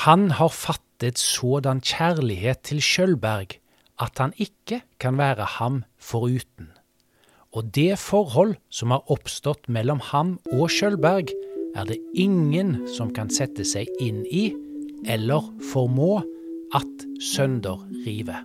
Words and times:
Han 0.00 0.30
har 0.30 0.48
fattet 0.48 1.18
sådan 1.20 1.82
kjærlighet 1.84 2.62
til 2.64 2.78
Skjølberg 2.80 3.58
at 4.00 4.16
han 4.16 4.32
ikke 4.40 4.80
kan 5.00 5.18
være 5.18 5.44
ham 5.58 5.82
foruten. 6.00 6.70
Og 7.52 7.74
det 7.74 7.98
forhold 7.98 8.54
som 8.70 8.94
har 8.94 9.10
oppstått 9.12 9.68
mellom 9.68 10.00
ham 10.08 10.38
og 10.52 10.70
Skjølberg, 10.72 11.34
er 11.76 11.84
det 11.84 11.98
ingen 12.14 12.78
som 12.96 13.12
kan 13.12 13.28
sette 13.28 13.66
seg 13.68 13.90
inn 14.00 14.24
i 14.24 14.48
eller 15.04 15.44
formå 15.72 16.14
at 16.74 17.06
sønderrive. 17.34 18.40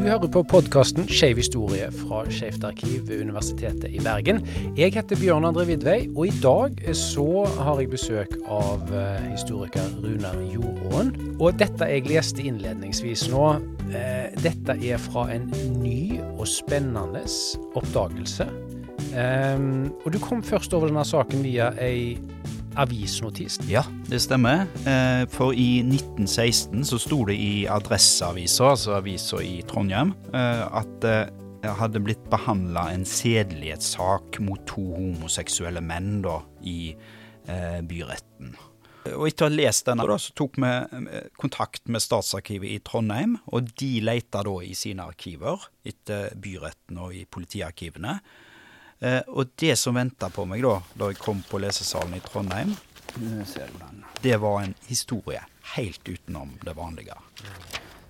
Du 0.00 0.06
hører 0.08 0.30
på 0.32 0.40
podkasten 0.48 1.04
Skeiv 1.12 1.36
historie 1.36 1.90
fra 1.92 2.22
Skeivt 2.32 2.62
arkiv 2.64 3.02
ved 3.10 3.20
Universitetet 3.20 3.90
i 3.92 3.98
Bergen. 4.00 4.38
Jeg 4.72 4.94
heter 4.94 5.18
Bjørn 5.20 5.44
André 5.44 5.66
Vidvei, 5.68 6.06
og 6.14 6.30
i 6.30 6.32
dag 6.40 6.78
så 6.96 7.42
har 7.58 7.82
jeg 7.82 7.90
besøk 7.92 8.32
av 8.48 8.88
eh, 8.96 9.26
historiker 9.34 9.92
Runar 10.00 10.40
Jordåen. 10.54 11.12
Og 11.36 11.60
dette 11.60 11.90
jeg 11.92 12.08
leste 12.08 12.40
innledningsvis 12.48 13.26
nå, 13.28 13.44
eh, 13.92 14.32
dette 14.40 14.78
er 14.80 15.04
fra 15.04 15.26
en 15.36 15.50
ny 15.82 16.16
og 16.30 16.46
spennende 16.48 17.26
oppdagelse. 17.76 18.48
Um, 19.10 19.90
og 20.06 20.12
du 20.14 20.20
kom 20.22 20.40
først 20.40 20.72
over 20.72 20.88
denne 20.88 21.04
saken 21.04 21.44
via 21.44 21.74
ei 21.76 22.14
avisnotis? 22.78 23.58
Ja, 23.68 23.84
det 24.08 24.20
stemmer. 24.22 24.66
Eh, 24.86 25.26
for 25.32 25.54
i 25.56 25.82
1916 25.82 26.84
så 26.84 26.98
sto 27.00 27.24
det 27.28 27.36
i 27.40 27.66
Adresseavisa, 27.70 28.70
altså 28.74 28.96
avisa 28.98 29.42
i 29.44 29.60
Trondheim, 29.68 30.14
eh, 30.34 30.64
at 30.80 30.96
det 31.02 31.74
hadde 31.76 32.02
blitt 32.04 32.22
behandla 32.32 32.88
en 32.94 33.04
sedelighetssak 33.04 34.40
mot 34.44 34.62
to 34.70 34.84
homoseksuelle 34.94 35.82
menn 35.84 36.20
da, 36.24 36.40
i 36.64 36.94
eh, 36.94 37.80
byretten. 37.86 38.54
Og 39.16 39.24
etter 39.30 39.46
å 39.46 39.48
ha 39.48 39.54
lest 39.54 39.86
denne, 39.88 40.04
så 40.20 40.34
tok 40.36 40.58
vi 40.60 40.70
kontakt 41.40 41.88
med 41.88 42.04
Statsarkivet 42.04 42.68
i 42.68 42.82
Trondheim. 42.84 43.38
Og 43.48 43.70
de 43.80 43.94
leita 44.04 44.42
da 44.44 44.52
i 44.60 44.74
sine 44.76 45.06
arkiver 45.08 45.64
etter 45.88 46.34
byretten 46.36 47.00
og 47.00 47.16
i 47.16 47.24
politiarkivene. 47.24 48.18
Eh, 49.00 49.22
og 49.26 49.48
det 49.56 49.76
som 49.80 49.96
venta 49.96 50.28
på 50.28 50.44
meg 50.44 50.60
da 50.60 50.74
da 51.00 51.08
jeg 51.08 51.16
kom 51.22 51.40
på 51.48 51.58
lesesalen 51.62 52.18
i 52.18 52.20
Trondheim, 52.20 52.74
det 54.20 54.36
var 54.36 54.60
en 54.60 54.74
historie 54.86 55.40
helt 55.74 56.08
utenom 56.08 56.52
det 56.62 56.74
vanlige. 56.76 57.16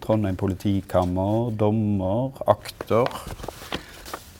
Trondheim 0.02 0.36
politikammer, 0.36 1.50
dommer, 1.54 2.32
akter. 2.50 3.06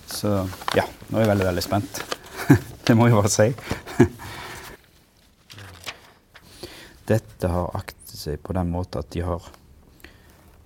Så 0.07 0.49
ja, 0.75 0.85
nå 1.09 1.19
er 1.19 1.25
jeg 1.25 1.31
veldig, 1.31 1.47
veldig 1.53 1.65
spent. 1.65 2.03
det 2.87 2.97
må 2.99 3.07
jeg 3.07 3.17
bare 3.21 3.31
si. 3.31 3.49
Dette 7.11 7.47
har 7.55 7.77
aktet 7.79 8.17
seg 8.25 8.43
på 8.43 8.59
den 8.59 8.75
måten 8.75 9.01
at 9.05 9.15
de 9.15 9.23
har 9.23 9.43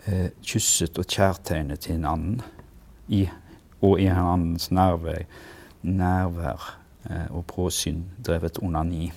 eh, 0.09 0.31
kysset 0.41 0.97
og 0.97 1.05
kjærtegnet 1.05 1.87
hverandre 1.91 2.49
i, 3.13 3.27
og 3.85 4.01
i 4.01 4.09
nerve 4.09 4.57
nærvær 4.81 5.27
eh, 5.85 7.29
og 7.31 7.47
påsyn 7.47 8.03
drevet 8.17 8.59
onani. 8.63 9.13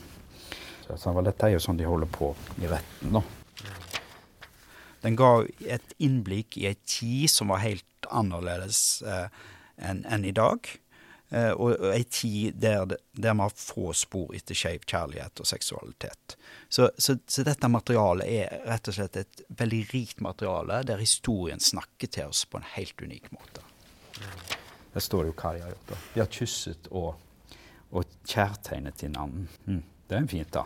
Så 0.87 1.13
dette 1.19 1.47
er 1.47 1.55
jo 1.55 1.63
sånn 1.63 1.79
de 1.79 1.87
holder 1.87 2.09
på 2.11 2.31
i 2.61 2.69
retten, 2.69 3.17
da. 3.17 3.23
Den 5.03 5.15
ga 5.19 5.43
et 5.67 5.93
innblikk 6.03 6.57
i 6.57 6.67
ei 6.71 6.75
tid 6.87 7.29
som 7.31 7.53
var 7.53 7.63
helt 7.63 8.09
annerledes 8.09 9.03
eh, 9.05 9.27
enn 9.77 10.03
en 10.09 10.25
i 10.25 10.33
dag. 10.35 10.67
Eh, 11.29 11.51
og 11.51 11.89
ei 11.91 12.03
tid 12.07 12.55
der, 12.63 12.85
der 12.87 13.35
vi 13.35 13.43
har 13.43 13.55
få 13.55 13.91
spor 13.97 14.31
etter 14.35 14.57
skeiv 14.57 14.85
kjærlighet 14.87 15.43
og 15.43 15.49
seksualitet. 15.49 16.37
Så, 16.69 16.89
så, 16.97 17.17
så, 17.27 17.43
dette 17.47 17.71
materialet 17.71 18.31
er 18.31 18.61
rett 18.67 18.87
og 18.87 18.95
slett 18.95 19.19
et 19.19 19.43
veldig 19.59 19.81
rikt 19.91 20.23
materiale 20.23 20.81
der 20.87 21.03
historien 21.03 21.59
snakker 21.59 22.11
til 22.11 22.31
oss 22.31 22.45
på 22.47 22.61
en 22.61 22.71
helt 22.77 23.03
unik 23.03 23.31
måte. 23.35 23.67
Det 24.97 25.03
står 25.05 25.27
det 25.27 25.29
jo 25.29 25.37
hva 25.37 25.53
de 25.53 25.61
har 25.61 25.73
gjort. 25.75 25.89
da. 25.91 25.99
De 26.15 26.21
har 26.23 26.29
kysset 26.33 26.87
og, 26.89 27.09
og 27.93 28.15
kjærtegnet 28.25 29.03
hverandre. 29.03 29.45
Mm. 29.69 29.83
Det 30.07 30.15
er 30.17 30.29
fint, 30.31 30.55
da. 30.55 30.63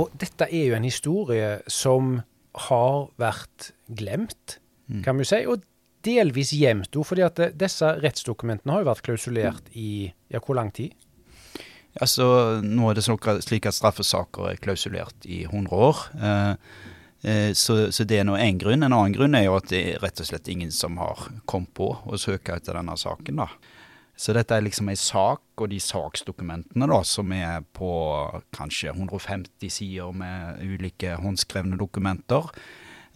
Og 0.00 0.10
dette 0.18 0.48
er 0.48 0.70
jo 0.70 0.74
en 0.74 0.86
historie 0.88 1.50
som 1.70 2.16
har 2.70 3.04
vært 3.20 3.70
glemt, 3.86 4.56
mm. 4.90 5.04
kan 5.06 5.20
vi 5.20 5.28
si. 5.28 5.44
Og 5.46 5.62
delvis 6.06 6.54
gjemt 6.56 6.96
òg, 6.96 7.06
fordi 7.06 7.26
at 7.26 7.42
disse 7.60 7.92
rettsdokumentene 8.00 8.74
har 8.74 8.82
jo 8.82 8.90
vært 8.90 9.06
klausulert 9.06 9.70
i 9.78 10.08
ja, 10.32 10.40
hvor 10.40 10.58
lang 10.58 10.72
tid? 10.74 10.96
Altså, 12.00 12.24
Nå 12.64 12.90
er 12.90 12.98
det 12.98 13.04
slik 13.06 13.66
at 13.70 13.76
straffesaker 13.76 14.52
er 14.52 14.62
klausulert 14.62 15.26
i 15.26 15.44
100 15.46 15.70
år. 15.74 16.02
Eh, 16.18 16.80
så, 17.20 17.74
så, 17.92 18.04
det 18.08 18.16
er 18.16 18.24
nå 18.24 18.38
én 18.40 18.56
grunn. 18.56 18.80
En 18.80 18.94
annen 18.96 19.12
grunn 19.12 19.36
er 19.36 19.42
jo 19.44 19.58
at 19.58 19.66
det 19.68 19.80
er 19.90 19.98
rett 20.00 20.22
og 20.22 20.28
slett 20.30 20.48
ingen 20.48 20.70
som 20.72 20.96
har 20.96 21.26
kommet 21.44 21.74
på 21.76 21.90
å 22.08 22.20
søke 22.20 22.54
etter 22.56 22.78
denne 22.78 22.96
saken. 22.96 23.42
da. 23.42 23.50
Så 24.20 24.34
dette 24.36 24.52
er 24.52 24.64
liksom 24.66 24.90
ei 24.92 24.98
sak, 25.00 25.40
og 25.56 25.70
de 25.72 25.78
saksdokumentene 25.80 26.88
da, 26.90 26.98
som 27.08 27.30
er 27.32 27.62
på 27.76 27.90
kanskje 28.52 28.92
150 28.92 29.72
sider 29.72 30.12
med 30.12 30.60
ulike 30.60 31.14
håndskrevne 31.22 31.78
dokumenter. 31.80 32.50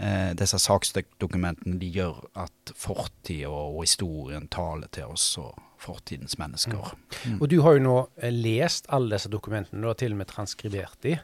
Eh, 0.00 0.32
disse 0.38 0.56
saksdokumentene 0.64 1.76
de 1.82 1.90
gjør 1.92 2.22
at 2.40 2.72
fortida 2.72 3.52
og, 3.52 3.82
historien 3.82 4.48
taler 4.48 4.88
til 4.96 5.12
oss 5.12 5.26
og 5.42 5.60
fortidens 5.84 6.38
mennesker. 6.40 6.94
Mm. 7.26 7.36
Og 7.36 7.50
du 7.52 7.58
har 7.66 7.76
jo 7.76 7.84
nå 7.84 7.98
eh, 8.16 8.32
lest 8.32 8.88
alle 8.88 9.18
disse 9.18 9.28
dokumentene, 9.28 9.84
du 9.84 9.92
har 9.92 10.00
til 10.00 10.16
og 10.16 10.22
med 10.22 10.32
transkribert 10.32 10.96
de. 11.04 11.18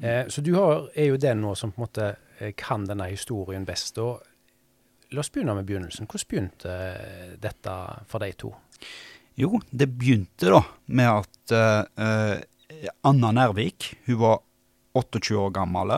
Eh, 0.00 0.22
så 0.32 0.40
du 0.40 0.54
har, 0.56 0.88
er 0.96 1.12
jo 1.12 1.20
den 1.20 1.44
nå 1.44 1.52
som 1.60 1.76
på 1.76 1.82
en 1.82 1.90
måte 1.90 2.14
Eh, 2.16 2.25
kan 2.56 2.84
denne 2.88 3.06
historien 3.10 3.64
best. 3.64 3.98
Og 3.98 4.20
la 5.14 5.22
oss 5.22 5.30
begynne 5.32 5.54
med 5.56 5.66
begynnelsen. 5.68 6.08
Hvordan 6.10 6.30
begynte 6.30 6.72
eh, 6.72 7.30
dette 7.42 7.76
for 8.10 8.22
de 8.22 8.32
to? 8.38 8.52
Jo, 9.36 9.60
det 9.70 9.90
begynte 9.98 10.50
da 10.50 10.62
med 10.86 11.10
at 11.12 11.52
uh, 11.52 12.38
Anna 13.04 13.32
Nervik 13.36 13.90
hun 14.06 14.20
var 14.22 14.38
28 14.96 15.36
år 15.36 15.52
gammel. 15.58 15.92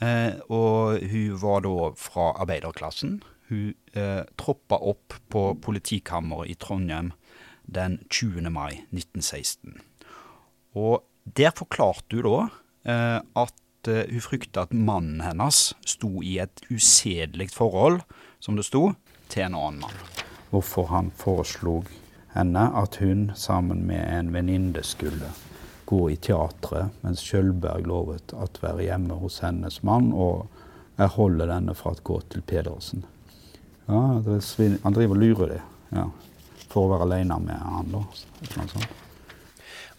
Uh, 0.00 0.38
og 0.50 1.02
hun 1.10 1.40
var 1.42 1.64
da 1.66 1.90
fra 1.98 2.30
arbeiderklassen. 2.44 3.18
Hun 3.50 3.74
uh, 3.98 4.22
troppa 4.38 4.78
opp 4.78 5.18
på 5.30 5.48
politikammeret 5.62 6.54
i 6.54 6.58
Trondheim 6.58 7.12
den 7.64 7.98
20. 8.10 8.46
mai 8.54 8.84
1916. 8.94 9.80
Og 10.78 11.02
der 11.24 11.54
forklarte 11.56 12.20
hun 12.20 12.26
da 12.28 12.38
uh, 12.46 13.20
at 13.84 13.88
uh, 13.88 14.12
hun 14.12 14.20
frykta 14.20 14.64
at 14.64 14.72
mannen 14.72 15.20
hennes 15.20 15.74
sto 15.84 16.22
i 16.22 16.38
et 16.42 16.62
usedelig 16.70 17.50
forhold, 17.52 18.00
som 18.40 18.56
det 18.56 18.64
sto, 18.64 18.94
til 19.28 19.46
en 19.46 19.56
annen 19.58 19.80
mann. 19.84 20.00
Hvorfor 20.50 20.88
han 20.92 21.10
foreslo 21.18 21.82
henne 22.34 22.68
at 22.76 22.96
hun 23.02 23.30
sammen 23.36 23.84
med 23.86 24.04
en 24.08 24.32
venninne 24.34 24.82
skulle 24.82 25.32
gå 25.84 26.10
i 26.10 26.16
teatret, 26.16 26.94
mens 27.04 27.22
Kjølberg 27.24 27.86
lovet 27.86 28.32
å 28.32 28.46
være 28.62 28.88
hjemme 28.88 29.18
hos 29.20 29.40
hennes 29.44 29.82
mann 29.84 30.12
og 30.12 30.46
erholde 30.96 31.48
denne 31.50 31.74
fra 31.76 31.92
å 31.92 32.02
gå 32.02 32.20
til 32.32 32.42
Pedersen. 32.46 33.04
Ja, 33.86 34.00
Han 34.24 34.94
driver 34.96 35.12
og 35.14 35.20
lurer 35.20 35.50
det, 35.52 35.60
ja, 35.92 36.06
for 36.70 36.86
å 36.86 36.94
være 36.94 37.08
alene 37.10 37.38
med 37.42 37.58
han. 37.60 37.92
da. 37.92 38.86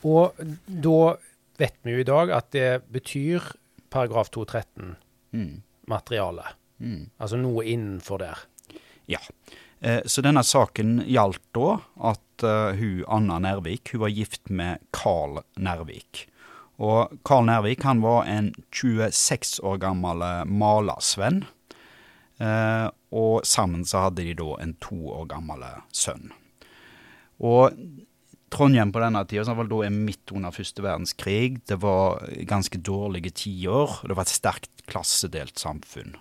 Og 0.06 0.41
da 0.66 1.16
vet 1.59 1.78
vi 1.84 1.94
jo 1.94 2.02
i 2.02 2.07
dag 2.07 2.31
at 2.34 2.50
det 2.56 2.69
betyr 2.91 3.46
paragraf 3.95 4.28
213-materiale. 4.35 6.44
Mm. 6.78 6.91
Mm. 6.91 7.09
Altså 7.17 7.38
noe 7.39 7.63
innenfor 7.63 8.19
der. 8.19 8.38
Ja. 9.07 9.19
Eh, 9.79 10.01
så 10.06 10.22
denne 10.25 10.44
saken 10.44 11.03
gjaldt 11.07 11.53
da 11.56 11.79
at 12.11 12.44
uh, 12.44 12.75
hun 12.75 13.05
Anna 13.07 13.39
Nervik 13.39 13.94
hun 13.94 14.01
var 14.03 14.11
gift 14.11 14.50
med 14.51 14.78
Carl 14.91 15.39
Nervik. 15.55 16.28
Og 16.75 17.07
Carl 17.23 17.47
Nervik 17.47 17.88
han 17.88 18.03
var 18.03 18.28
en 18.28 18.52
26 18.75 19.64
år 19.64 19.79
gammel 19.85 20.19
eh, 20.22 20.43
malersvenn. 20.43 21.46
Og 23.16 23.47
sammen 23.47 23.87
så 23.87 24.09
hadde 24.09 24.28
de 24.28 24.35
da 24.35 24.59
en 24.59 24.75
to 24.84 25.08
år 25.08 25.31
gammel 25.31 25.64
sønn. 25.96 26.35
Og 27.40 27.72
Trondheim 28.55 28.91
på 28.96 29.02
denne 29.03 29.23
tida 29.28 29.55
var 29.57 29.67
da 29.67 29.90
midt 29.91 30.31
under 30.31 30.53
første 30.55 30.84
verdenskrig. 30.85 31.59
Det 31.67 31.78
var 31.84 32.23
ganske 32.47 32.79
dårlige 32.79 33.34
tiår. 33.43 33.99
Det 34.07 34.16
var 34.16 34.23
et 34.23 34.31
sterkt 34.31 34.85
klassedelt 34.87 35.59
samfunn. 35.59 36.16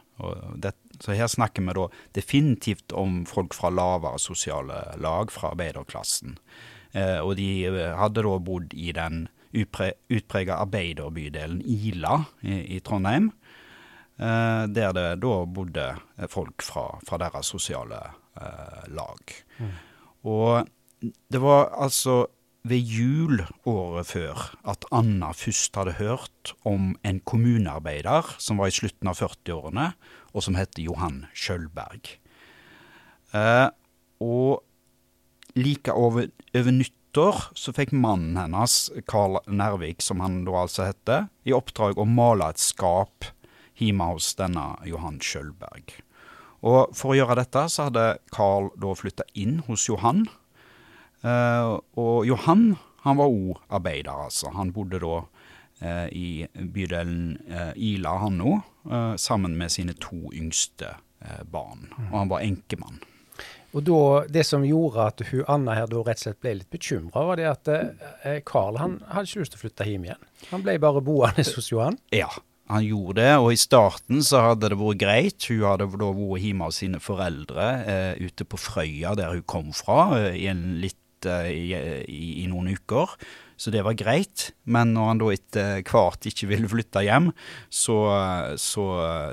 Det, 0.59 0.73
så 1.03 1.15
her 1.15 1.31
snakker 1.31 1.63
vi 1.67 1.77
da 1.79 1.87
definitivt 2.17 2.95
om 2.95 3.23
folk 3.29 3.55
fra 3.55 3.71
lavere 3.75 4.19
sosiale 4.23 4.81
lag, 5.03 5.31
fra 5.35 5.53
arbeiderklassen. 5.53 6.39
Eh, 6.95 7.19
og 7.19 7.35
de 7.39 7.49
eh, 7.71 7.95
hadde 7.99 8.23
da 8.23 8.37
bodd 8.39 8.75
i 8.79 8.93
den 8.95 9.25
utpre, 9.55 9.93
utprega 10.11 10.61
arbeiderbydelen 10.63 11.63
Ila 11.67 12.21
i, 12.43 12.61
i 12.77 12.81
Trondheim. 12.85 13.33
Eh, 14.19 14.63
der 14.71 14.95
det 14.95 15.09
da 15.23 15.35
bodde 15.47 15.89
folk 16.31 16.63
fra, 16.63 16.87
fra 17.07 17.19
deres 17.23 17.51
sosiale 17.51 17.99
eh, 18.39 18.87
lag. 18.95 19.35
Mm. 19.59 19.75
Og 20.31 20.71
det 21.33 21.41
var 21.43 21.73
altså 21.75 22.25
ved 22.65 22.81
jul 22.81 23.43
året 23.69 24.09
før 24.09 24.45
at 24.65 24.87
Anna 24.95 25.33
først 25.37 25.77
hadde 25.77 25.99
hørt 25.99 26.55
om 26.65 26.95
en 27.05 27.21
kommunearbeider 27.29 28.35
som 28.41 28.61
var 28.61 28.73
i 28.73 28.77
slutten 28.77 29.11
av 29.11 29.21
40-årene, 29.21 29.91
og 30.33 30.47
som 30.47 30.57
het 30.57 30.81
Johan 30.81 31.27
Skjølberg. 31.37 32.15
Eh, 33.37 33.69
og 34.25 34.63
like 35.59 35.93
over, 35.93 36.31
over 36.57 36.75
nyttår 36.75 37.43
så 37.59 37.75
fikk 37.77 37.93
mannen 37.93 38.39
hennes, 38.41 38.89
Karl 39.11 39.43
Nervik, 39.45 40.01
som 40.03 40.25
han 40.25 40.43
da 40.49 40.57
altså 40.65 40.89
hette, 40.89 41.21
i 41.45 41.55
oppdrag 41.55 42.01
å 42.01 42.09
male 42.09 42.49
et 42.55 42.63
skap 42.63 43.29
hjemme 43.79 44.09
hos 44.15 44.33
denne 44.39 44.73
Johan 44.89 45.21
Skjølberg. 45.23 45.99
Og 46.65 46.95
for 46.97 47.13
å 47.13 47.19
gjøre 47.19 47.37
dette 47.43 47.67
så 47.69 47.91
hadde 47.91 48.15
Carl 48.33 48.71
da 48.81 48.95
flytta 48.97 49.27
inn 49.37 49.59
hos 49.67 49.85
Johan. 49.91 50.25
Uh, 51.25 51.81
og 51.97 52.27
Johan 52.29 52.75
han 53.05 53.19
var 53.21 53.33
òg 53.33 53.59
arbeider, 53.73 54.27
altså. 54.27 54.51
Han 54.57 54.73
bodde 54.73 55.01
da 55.03 55.17
uh, 55.25 56.07
i 56.13 56.45
bydelen 56.53 57.35
uh, 57.51 57.73
Ila, 57.77 58.19
han 58.25 58.41
òg, 58.45 58.71
sammen 59.17 59.57
med 59.57 59.73
sine 59.73 59.95
to 59.97 60.29
yngste 60.37 60.91
barn. 61.49 61.87
Mm. 61.89 62.09
Og 62.11 62.17
han 62.19 62.29
var 62.29 62.43
enkemann. 62.45 62.99
Og 63.73 63.87
da, 63.89 64.01
Det 64.29 64.43
som 64.45 64.67
gjorde 64.69 65.07
at 65.09 65.23
hun, 65.31 65.41
Anna 65.49 65.79
her 65.79 65.89
da 65.89 66.03
rett 66.05 66.21
og 66.21 66.27
slett 66.27 66.43
ble 66.45 66.53
litt 66.59 66.69
bekymra, 66.69 67.23
var 67.31 67.41
det 67.41 67.47
at 67.49 67.71
Carl 68.45 68.77
han 68.77 68.99
hadde 69.09 69.31
ikke 69.31 69.41
lyst 69.41 69.57
til 69.57 69.63
å 69.63 69.63
flytte 69.63 69.87
hjem 69.89 70.05
igjen. 70.05 70.29
Han 70.51 70.67
ble 70.67 70.77
bare 70.85 71.01
boende 71.07 71.47
hos 71.57 71.73
Johan. 71.73 71.97
Ja, 72.13 72.29
han 72.73 72.85
gjorde 72.87 73.21
det, 73.21 73.33
og 73.43 73.51
i 73.53 73.61
starten 73.61 74.23
så 74.25 74.41
hadde 74.47 74.71
det 74.73 74.79
vært 74.81 75.01
greit. 75.03 75.47
Hun 75.51 75.65
hadde 75.67 75.89
da 76.01 76.11
vært 76.17 76.45
hjemme 76.47 76.69
hos 76.71 76.79
sine 76.81 77.01
foreldre 77.03 77.67
eh, 77.85 78.13
ute 78.25 78.47
på 78.49 78.61
Frøya, 78.61 79.13
der 79.19 79.35
hun 79.35 79.45
kom 79.45 79.73
fra, 79.77 80.31
i 80.33 80.47
en 80.49 80.79
litt, 80.81 81.01
eh, 81.31 81.51
i, 81.53 81.65
i, 82.11 82.29
i, 82.43 82.47
noen 82.51 82.73
uker. 82.75 83.17
Så 83.57 83.71
det 83.71 83.85
var 83.87 83.97
greit. 83.99 84.51
Men 84.65 84.95
når 84.97 85.11
han 85.11 85.23
da 85.23 85.33
etter 85.35 85.83
hvert 85.87 86.31
ikke 86.31 86.51
ville 86.51 86.71
flytte 86.71 87.05
hjem, 87.07 87.31
så, 87.71 87.99
så, 88.61 88.87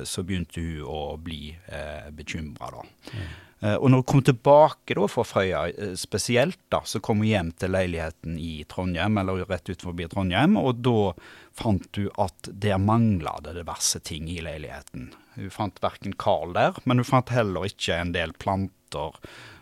så 0.07 0.25
begynte 0.25 0.61
hun 0.61 0.83
å 0.85 1.05
bli 1.21 1.49
eh, 1.51 2.11
bekymra, 2.15 2.73
da. 2.77 2.85
Mm. 3.15 3.31
Eh, 3.61 3.75
og 3.77 3.91
når 3.91 4.01
hun 4.01 4.07
kom 4.09 4.23
tilbake 4.25 4.95
da 4.97 5.07
fra 5.11 5.25
Frøya 5.27 5.61
eh, 5.69 5.93
spesielt, 5.99 6.59
da, 6.73 6.81
så 6.85 7.01
kom 7.03 7.21
hun 7.21 7.29
hjem 7.29 7.51
til 7.61 7.73
leiligheten 7.75 8.39
i 8.41 8.63
Trondheim, 8.69 9.19
eller 9.21 9.45
rett 9.45 9.69
utenfor 9.69 10.09
Trondheim, 10.09 10.57
og 10.57 10.81
da 10.81 11.11
fant 11.57 11.99
hun 11.99 12.09
at 12.21 12.49
der 12.63 12.81
mangla 12.81 13.37
det 13.45 13.59
diverse 13.59 14.01
ting 14.07 14.29
i 14.33 14.41
leiligheten. 14.41 15.11
Hun 15.37 15.53
fant 15.53 15.77
verken 15.83 16.17
Carl 16.17 16.55
der, 16.57 16.81
men 16.89 17.01
hun 17.01 17.07
fant 17.07 17.33
heller 17.33 17.69
ikke 17.69 17.99
en 18.01 18.15
del 18.17 18.33
planter, 18.33 19.21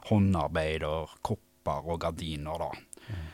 håndarbeider, 0.09 1.11
kopper 1.21 1.48
og 1.83 2.01
gardiner, 2.01 2.65
da. 2.65 2.71
Mm. 3.09 3.27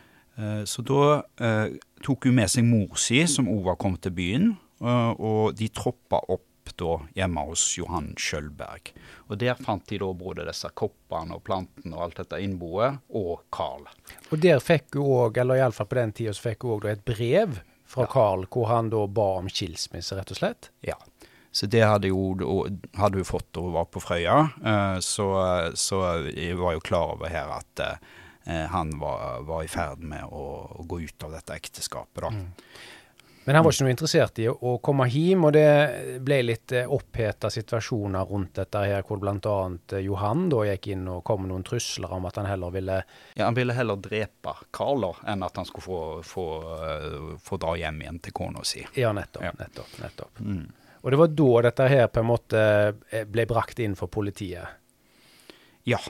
Så 0.67 0.83
da 0.83 1.03
eh, 1.39 1.77
tok 2.03 2.25
hun 2.27 2.35
med 2.35 2.51
seg 2.51 2.65
mor 2.67 2.97
si, 2.99 3.21
som 3.31 3.47
òg 3.47 3.61
var 3.69 3.77
kommet 3.79 4.01
til 4.03 4.11
byen, 4.17 4.49
og 4.83 5.55
de 5.55 5.69
troppa 5.71 6.19
opp 6.33 6.43
da 6.75 6.97
hjemme 7.15 7.43
hos 7.47 7.63
Johan 7.77 8.13
Skjølberg. 8.19 8.91
Og 9.29 9.37
Der 9.37 9.55
fant 9.59 9.87
de 9.89 9.99
da 10.01 10.11
både 10.13 10.47
disse 10.47 10.69
koppene 10.73 11.37
og 11.37 11.43
plantene 11.47 11.95
og 11.95 12.07
alt 12.07 12.19
dette 12.23 12.41
innboet, 12.43 12.99
og 13.09 13.45
Carl. 13.53 13.87
Og 14.31 14.41
der 14.41 14.59
fikk 14.63 14.97
hun 14.99 15.13
òg, 15.27 15.39
eller 15.41 15.61
iallfall 15.61 15.89
på 15.89 15.99
den 15.99 16.15
tida, 16.15 16.33
så 16.33 16.49
fikk 16.49 16.65
hun 16.65 16.77
òg 16.77 16.89
et 16.91 17.05
brev 17.05 17.59
fra 17.85 18.05
ja. 18.07 18.11
Carl 18.11 18.47
hvor 18.51 18.69
han 18.71 18.91
da 18.93 19.05
ba 19.07 19.29
om 19.39 19.49
skilsmisse, 19.51 20.17
rett 20.17 20.33
og 20.33 20.41
slett? 20.41 20.71
Ja. 20.85 20.97
Så 21.55 21.69
det 21.71 21.85
hadde, 21.87 22.09
jo, 22.11 22.65
hadde 22.99 23.21
hun 23.21 23.27
fått 23.27 23.47
da 23.55 23.63
hun 23.63 23.75
var 23.77 23.87
på 23.87 24.01
Frøya. 24.03 24.39
Eh, 24.59 24.97
så, 24.99 25.29
så 25.79 26.01
jeg 26.27 26.57
var 26.59 26.75
jo 26.75 26.83
klar 26.83 27.13
over 27.15 27.31
her 27.31 27.53
at 27.61 27.83
eh, 27.83 28.15
han 28.45 28.91
var, 29.01 29.41
var 29.47 29.63
i 29.65 29.69
ferd 29.71 30.03
med 30.05 30.21
å, 30.29 30.43
å, 30.77 30.83
gå 30.85 30.99
ut 31.01 31.23
av 31.25 31.31
dette 31.33 31.55
ekteskapet. 31.57 32.21
da. 32.27 32.29
Mm. 32.29 32.51
Men 33.47 33.55
han 33.55 33.65
var 33.65 33.75
ikke 33.75 33.85
noe 33.85 33.93
interessert 33.93 34.39
i 34.41 34.45
å 34.49 34.71
komme 34.81 35.05
hjem, 35.05 35.43
og 35.45 35.51
det 35.53 36.19
ble 36.25 36.39
litt 36.47 36.73
eh, 36.73 36.89
oppheta 36.89 37.51
situasjoner 37.53 38.25
rundt 38.25 38.57
dette 38.57 38.81
her, 38.81 39.03
hvor 39.05 39.19
bl.a. 39.21 39.57
Eh, 39.93 40.01
Johan 40.07 40.47
da 40.49 40.63
gikk 40.71 40.87
inn 40.95 41.03
og 41.13 41.21
kom 41.27 41.43
med 41.43 41.51
noen 41.51 41.65
trusler 41.67 42.15
om 42.17 42.25
at 42.25 42.39
han 42.41 42.49
heller 42.49 42.73
ville 42.73 42.95
Ja, 43.35 43.43
han 43.43 43.57
ville 43.57 43.75
heller 43.77 44.01
drepe 44.01 44.55
Carl 44.73 45.05
enn 45.13 45.45
at 45.45 45.61
han 45.61 45.69
skulle 45.69 45.85
få, 45.85 45.99
få, 46.25 46.47
få 47.45 47.61
dra 47.61 47.75
hjem 47.77 48.01
igjen 48.01 48.17
til 48.25 48.33
kona 48.33 48.65
si. 48.65 48.81
Ja, 48.97 49.13
nettopp. 49.13 49.45
Ja. 49.45 49.53
nettopp, 49.61 49.93
nettopp. 50.01 50.41
Mm. 50.41 50.65
Og 51.05 51.13
det 51.13 51.21
var 51.21 51.33
da 51.37 51.51
dette 51.67 51.89
her 51.93 52.09
på 52.09 52.23
en 52.23 52.31
måte 52.31 52.61
ble 53.29 53.45
brakt 53.45 53.77
inn 53.85 53.93
for 53.99 54.09
politiet? 54.09 54.81
Ja. 55.85 56.01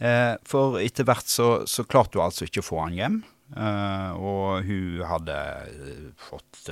Eh, 0.00 0.34
for 0.48 0.80
etter 0.80 1.04
hvert 1.08 1.28
så, 1.28 1.50
så 1.68 1.84
klarte 1.84 2.18
hun 2.18 2.26
altså 2.26 2.48
ikke 2.48 2.64
å 2.64 2.70
få 2.70 2.80
han 2.86 2.96
hjem. 2.96 3.20
Uh, 3.50 4.14
og 4.14 4.62
hun 4.62 5.00
hadde 5.10 5.34
uh, 5.34 6.10
fått 6.22 6.68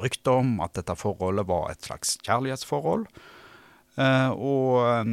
rykter 0.00 0.40
om 0.40 0.54
at 0.64 0.72
dette 0.78 0.96
forholdet 0.96 1.44
var 1.44 1.68
et 1.68 1.84
slags 1.84 2.14
kjærlighetsforhold. 2.24 3.04
og 4.32 5.08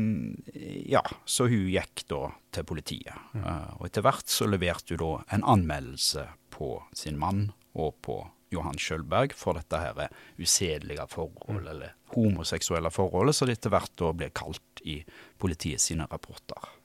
ja, 0.87 1.01
så 1.27 1.49
hun 1.51 1.65
gikk 1.67 2.05
da 2.07 2.21
til 2.55 2.63
politiet. 2.63 3.17
Mm. 3.35 3.43
og 3.75 3.83
etter 3.89 4.05
hvert 4.07 4.31
så 4.31 4.47
leverte 4.47 4.95
hun 4.95 5.01
da 5.03 5.09
en 5.35 5.43
anmeldelse 5.43 6.23
på 6.55 6.77
sin 6.95 7.19
mann 7.19 7.49
og 7.75 7.97
på 7.99 8.21
Johan 8.55 8.79
Skjølberg 8.79 9.35
for 9.37 9.59
dette 9.59 9.83
her 9.83 10.07
usedelige 10.39 11.05
forhold, 11.11 11.59
mm. 11.59 11.67
eller 11.73 11.95
homoseksuelle 12.15 12.91
forholdet, 12.95 13.35
så 13.35 13.45
det 13.45 13.59
etter 13.59 13.75
hvert 13.75 13.93
da 13.99 14.13
ble 14.15 14.31
kalt 14.31 14.83
i 14.87 15.01
politiet 15.37 15.83
sine 15.83 16.07
rapporter. 16.09 16.78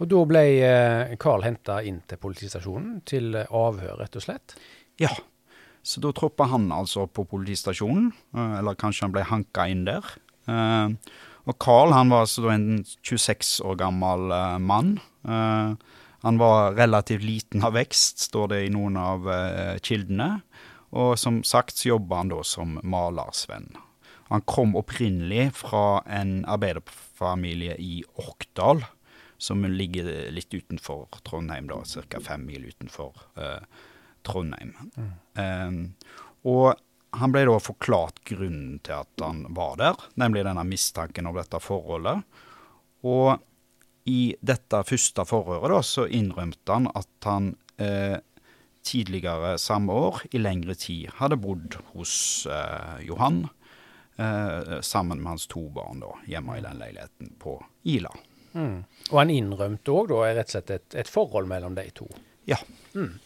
Og 0.00 0.08
da 0.10 0.20
ble 0.28 0.44
eh, 0.64 1.16
Carl 1.20 1.44
henta 1.46 1.80
inn 1.86 2.00
til 2.08 2.20
politistasjonen 2.20 3.00
til 3.08 3.36
avhør, 3.38 3.98
rett 4.00 4.16
og 4.18 4.26
slett? 4.26 4.56
Ja. 5.00 5.12
Så 5.80 6.02
da 6.04 6.10
troppa 6.12 6.44
han 6.50 6.68
altså 6.76 7.06
på 7.08 7.24
politistasjonen, 7.30 8.10
eh, 8.36 8.56
eller 8.60 8.78
kanskje 8.80 9.06
han 9.06 9.14
ble 9.14 9.26
hanka 9.28 9.68
inn 9.70 9.86
der. 9.88 10.06
Eh, 10.50 10.96
og 11.48 11.56
Carl 11.62 11.94
han 11.96 12.12
var 12.12 12.26
altså 12.26 12.50
en 12.52 12.82
26 13.06 13.60
år 13.66 13.78
gammel 13.80 14.28
mann. 14.60 14.98
Han 15.24 16.38
var 16.38 16.76
relativt 16.76 17.24
liten 17.24 17.64
av 17.64 17.72
vekst, 17.74 18.20
står 18.28 18.52
det 18.52 18.58
i 18.66 18.72
noen 18.74 18.98
av 19.00 19.24
kildene. 19.82 20.28
Og 20.92 21.16
som 21.18 21.40
sagt 21.48 21.80
så 21.80 21.94
jobba 21.94 22.20
han 22.20 22.30
da 22.30 22.42
som 22.46 22.76
malersvenn. 22.84 23.72
Han 24.28 24.44
kom 24.46 24.76
opprinnelig 24.78 25.48
fra 25.64 26.04
en 26.06 26.44
arbeiderfamilie 26.44 27.80
i 27.80 28.04
Orkdal 28.20 28.84
som 29.40 29.64
ligger 29.64 30.08
litt 30.34 30.52
utenfor 30.52 31.08
Trondheim, 31.24 31.70
da, 31.70 31.80
ca. 31.82 32.20
fem 32.20 32.44
mil 32.46 32.68
utenfor 32.68 33.16
uh, 33.40 33.64
Trondheim. 34.26 34.74
Mm. 34.94 35.10
Um, 35.40 35.82
og 36.50 36.74
han 37.18 37.32
ble 37.34 37.44
da 37.48 37.58
forklart 37.62 38.22
grunnen 38.28 38.78
til 38.86 39.00
at 39.02 39.22
han 39.24 39.42
var 39.56 39.78
der, 39.80 40.02
nemlig 40.20 40.44
denne 40.46 40.64
mistanken 40.68 41.26
om 41.26 41.36
dette 41.36 41.58
forholdet. 41.62 42.20
Og 43.02 43.40
i 44.08 44.34
dette 44.40 44.82
første 44.86 45.24
forhøret 45.28 45.74
da, 45.74 45.80
så 45.84 46.06
innrømte 46.06 46.76
han 46.76 46.88
at 46.94 47.26
han 47.26 47.54
eh, 47.82 48.18
tidligere 48.86 49.56
samme 49.60 49.92
år, 49.92 50.22
i 50.30 50.40
lengre 50.40 50.76
tid, 50.78 51.10
hadde 51.18 51.40
bodd 51.40 51.80
hos 51.92 52.14
eh, 52.48 53.02
Johan 53.08 53.42
eh, 54.16 54.78
sammen 54.86 55.20
med 55.20 55.34
hans 55.34 55.48
to 55.50 55.66
barn 55.74 56.04
da, 56.04 56.14
hjemme 56.30 56.58
i 56.58 56.64
den 56.64 56.80
leiligheten 56.80 57.34
på 57.42 57.58
Ila. 57.90 58.14
Mm. 58.54 58.84
Og 59.10 59.18
han 59.18 59.32
innrømte 59.34 59.94
òg 59.94 60.14
rett 60.14 60.46
og 60.46 60.54
slett 60.56 60.70
et, 60.76 60.94
et, 61.02 61.10
forhold 61.10 61.50
mellom 61.50 61.74
de 61.78 61.86
to. 61.94 62.06
Ja. 62.48 62.58
Mm. 62.94 63.18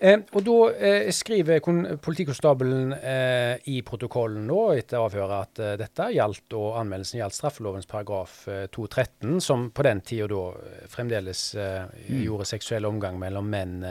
Eh, 0.00 0.16
og 0.32 0.44
da 0.46 0.56
eh, 0.80 1.10
skriver 1.12 1.60
politikonstabelen 2.00 2.94
eh, 2.96 3.58
i 3.68 3.82
protokollen 3.84 4.46
nå, 4.48 4.60
etter 4.80 4.96
avhøret 4.96 5.34
at 5.36 5.60
eh, 5.60 5.74
dette 5.80 6.06
gjaldt, 6.14 6.56
og 6.56 6.78
anmeldelsen 6.80 7.20
gjaldt 7.20 7.36
straffelovens 7.36 7.88
paragraf 7.90 8.38
213, 8.72 9.34
eh, 9.34 9.42
som 9.44 9.66
på 9.76 9.84
den 9.84 10.00
tida 10.00 10.30
da 10.32 10.46
eh, 10.56 10.86
fremdeles 10.88 11.42
mm. 11.58 12.14
gjorde 12.22 12.48
seksuell 12.48 12.88
omgang 12.88 13.20
mellom 13.20 13.50
menn 13.52 13.82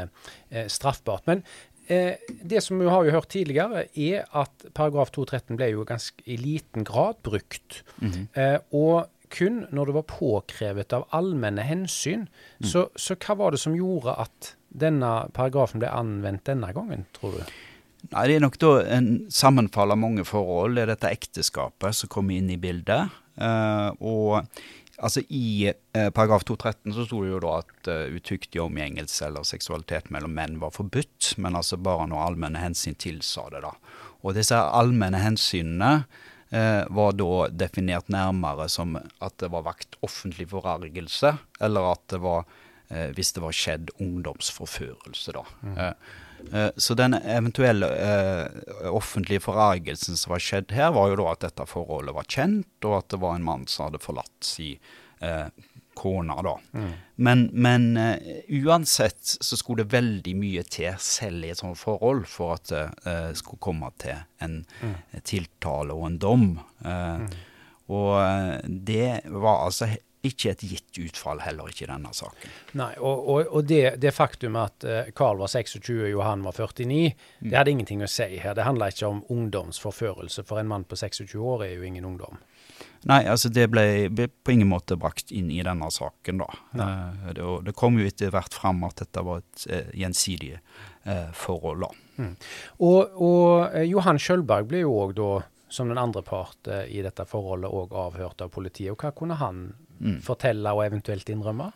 straffbart. 0.49 1.29
Men 1.29 1.43
det 1.89 2.61
som 2.61 2.77
vi 2.77 2.89
har 2.89 3.05
jo 3.05 3.13
hørt 3.15 3.31
tidligere, 3.33 3.85
er 3.97 4.25
at 4.37 4.65
paragraf 4.77 5.09
213 5.13 5.57
ble 5.57 5.71
jo 5.71 5.85
ganske 5.89 6.25
i 6.29 6.37
liten 6.37 6.85
grad 6.85 7.17
brukt. 7.25 7.83
Mm 7.97 8.11
-hmm. 8.11 8.59
og 8.77 9.09
kun 9.33 9.63
når 9.75 9.89
det 9.89 9.95
var 9.99 10.07
påkrevet 10.09 10.95
av 10.95 11.07
allmenne 11.15 11.63
hensyn. 11.65 12.27
Mm. 12.59 12.69
Så, 12.71 12.87
så, 12.95 13.17
hva 13.19 13.37
var 13.39 13.55
det 13.55 13.61
som 13.63 13.77
gjorde 13.77 14.15
at 14.25 14.53
denne 14.69 15.29
paragrafen 15.35 15.81
ble 15.81 15.91
anvendt 15.91 16.47
denne 16.49 16.71
gangen, 16.75 17.07
tror 17.17 17.39
du? 17.39 17.55
Nei, 18.09 18.25
Det 18.29 18.35
er 18.37 18.43
nok 18.43 18.59
da 18.61 18.73
en 18.95 19.09
sammenfall 19.33 19.91
av 19.91 19.99
mange 20.01 20.25
forhold. 20.27 20.77
Det 20.77 20.85
er 20.85 20.93
dette 20.93 21.15
ekteskapet 21.15 21.97
som 21.97 22.11
kommer 22.11 22.37
inn 22.37 22.51
i 22.53 22.59
bildet. 22.61 23.15
Uh, 23.39 23.91
og 24.03 24.45
altså 24.99 25.23
I 25.31 25.71
uh, 25.71 26.09
paragraf 26.15 26.45
213 26.47 26.95
så 26.95 27.05
sto 27.07 27.21
det 27.23 27.33
jo 27.33 27.41
da 27.43 27.53
at 27.61 27.91
uh, 27.91 28.15
utyktig 28.15 28.61
omgjengelse 28.63 29.27
eller 29.27 29.47
seksualitet 29.47 30.09
mellom 30.15 30.33
menn 30.35 30.59
var 30.63 30.75
forbudt, 30.75 31.35
men 31.39 31.59
altså 31.59 31.79
bare 31.79 32.07
når 32.11 32.25
allmenne 32.25 32.63
hensyn 32.63 32.97
tilsa 32.99 33.47
det. 33.53 33.63
da. 33.67 33.75
Og 34.23 34.35
disse 34.35 34.55
allmenne 34.55 35.21
hensynene 35.21 35.91
eh, 36.01 36.07
var 36.49 37.11
da 37.13 37.33
definert 37.53 38.07
nærmere 38.09 38.65
som 38.73 38.95
at 38.97 39.35
det 39.37 39.51
var 39.53 39.67
vakt 39.67 39.99
offentlig 40.05 40.47
forargelse, 40.49 41.35
eller 41.61 41.91
at 41.91 42.01
det 42.09 42.21
var 42.23 42.47
eh, 42.89 43.11
hvis 43.13 43.35
det 43.35 43.43
var 43.43 43.55
skjedd 43.55 43.91
ungdomsforførelse, 44.01 45.35
da. 45.35 45.43
Mm. 45.61 45.77
eh, 46.53 46.71
så 46.77 46.97
den 46.97 47.17
eventuelle 47.19 47.91
eh, 47.93 48.89
offentlige 48.89 49.43
forargelsen 49.45 50.17
som 50.17 50.33
var 50.33 50.41
skjedd 50.45 50.73
her, 50.73 50.89
var 50.95 51.11
jo 51.11 51.19
da 51.21 51.29
at 51.35 51.45
dette 51.45 51.69
forholdet 51.69 52.17
var 52.17 52.29
kjent, 52.29 52.71
og 52.81 52.97
at 53.01 53.13
det 53.13 53.21
var 53.21 53.37
en 53.37 53.47
mann 53.51 53.69
som 53.69 53.89
hadde 53.89 54.03
forlatt 54.03 54.53
si 54.53 54.73
eh, 56.05 56.25
da. 56.29 56.41
da. 56.45 56.87
Men, 57.15 57.49
men 57.53 57.89
uh, 57.97 58.15
uansett 58.63 59.19
så 59.19 59.57
skulle 59.59 59.83
det 59.83 59.93
veldig 59.93 60.35
mye 60.39 60.63
til, 60.63 60.93
selv 61.03 61.45
i 61.45 61.51
et 61.53 61.59
sånt 61.59 61.79
forhold, 61.79 62.25
for 62.31 62.55
at 62.55 62.71
det 62.71 62.85
uh, 63.05 63.31
skulle 63.37 63.61
komme 63.63 63.91
til 63.99 64.15
en 64.43 64.61
mm. 64.81 64.95
tiltale 65.27 65.95
og 65.95 66.05
en 66.07 66.19
dom. 66.21 66.45
Eh, 66.85 67.39
Og 67.89 68.11
eh, 68.21 68.59
det 68.69 69.25
var 69.33 69.65
altså 69.65 69.87
ikke 70.21 70.51
et 70.51 70.63
gitt 70.67 70.97
utfall, 70.99 71.39
heller 71.41 71.71
ikke 71.71 71.85
i 71.85 71.89
denne 71.89 72.11
saken. 72.13 72.51
Nei, 72.77 72.91
og, 72.99 73.21
og, 73.23 73.53
og 73.55 73.65
det, 73.65 73.95
det 74.03 74.11
faktum 74.13 74.57
at 74.59 74.83
Karl 75.15 75.39
var 75.39 75.49
26 75.49 75.95
og 75.95 76.09
Johan 76.11 76.43
var 76.43 76.57
49, 76.59 77.13
det 77.39 77.55
hadde 77.55 77.71
ingenting 77.73 78.03
å 78.03 78.09
si 78.11 78.27
her. 78.35 78.53
Det 78.57 78.67
handla 78.67 78.91
ikke 78.91 79.09
om 79.09 79.23
ungdomsforførelse, 79.31 80.43
for 80.45 80.59
en 80.59 80.69
mann 80.69 80.83
på 80.85 80.99
26 80.99 81.33
år 81.39 81.65
er 81.69 81.77
jo 81.77 81.87
ingen 81.87 82.05
ungdom. 82.11 82.37
Nei, 83.07 83.21
altså 83.31 83.47
det 83.53 83.69
ble, 83.71 84.09
ble 84.11 84.27
på 84.27 84.51
ingen 84.51 84.67
måte 84.71 84.97
brakt 84.99 85.31
inn 85.31 85.47
i 85.53 85.61
denne 85.63 85.87
saken, 85.93 86.41
da. 86.41 86.49
Eh, 86.75 87.29
det, 87.37 87.45
det 87.69 87.73
kom 87.77 87.99
jo 87.99 88.07
etter 88.07 88.33
hvert 88.33 88.55
fram 88.57 88.83
at 88.87 88.99
dette 88.99 89.23
var 89.23 89.39
et 89.39 89.67
eh, 89.71 89.93
gjensidig 90.01 90.57
eh, 90.57 91.29
forhold, 91.37 91.85
da. 91.85 92.27
Og, 92.83 93.15
og 93.15 93.69
eh, 93.71 93.87
Johan 93.87 94.19
Skjølberg 94.19 94.67
ble 94.67 94.83
jo 94.83 94.97
òg 95.05 95.15
da, 95.19 95.29
som 95.71 95.91
den 95.91 96.01
andre 96.01 96.25
part 96.27 96.67
eh, 96.67 96.89
i 96.91 97.03
dette 97.05 97.23
forholdet, 97.29 97.71
òg 97.71 97.95
avhørt 97.95 98.43
av 98.43 98.51
politiet. 98.51 98.91
Og 98.91 98.99
hva 98.99 99.13
kunne 99.15 99.39
han 99.39 99.69
fortelle 100.23 100.71
og 100.75 100.85
eventuelt 100.85 101.27
innrømme? 101.31 101.71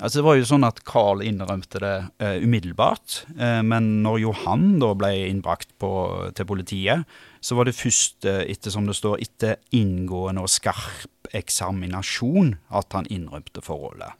Altså 0.00 0.20
Det 0.20 0.24
var 0.24 0.36
jo 0.38 0.48
sånn 0.48 0.64
at 0.64 0.80
Carl 0.88 1.20
innrømte 1.24 1.80
det 1.82 1.96
eh, 2.24 2.38
umiddelbart, 2.40 3.24
eh, 3.36 3.60
men 3.60 4.00
når 4.04 4.22
Johan 4.22 4.78
da 4.80 4.94
ble 4.96 5.10
innbrakt 5.28 5.74
på, 5.82 5.90
til 6.36 6.48
politiet, 6.48 7.04
så 7.44 7.58
var 7.58 7.68
det 7.68 7.76
først, 7.76 8.24
eh, 8.24 8.46
etter 8.48 8.72
som 8.72 8.88
det 8.88 8.96
står, 8.96 9.20
etter 9.20 9.60
inngående 9.76 10.46
og 10.46 10.52
skarp 10.52 11.28
eksaminasjon 11.36 12.54
at 12.80 12.96
han 12.96 13.08
innrømte 13.12 13.60
forholdet. 13.64 14.16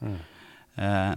Eh, 0.77 1.15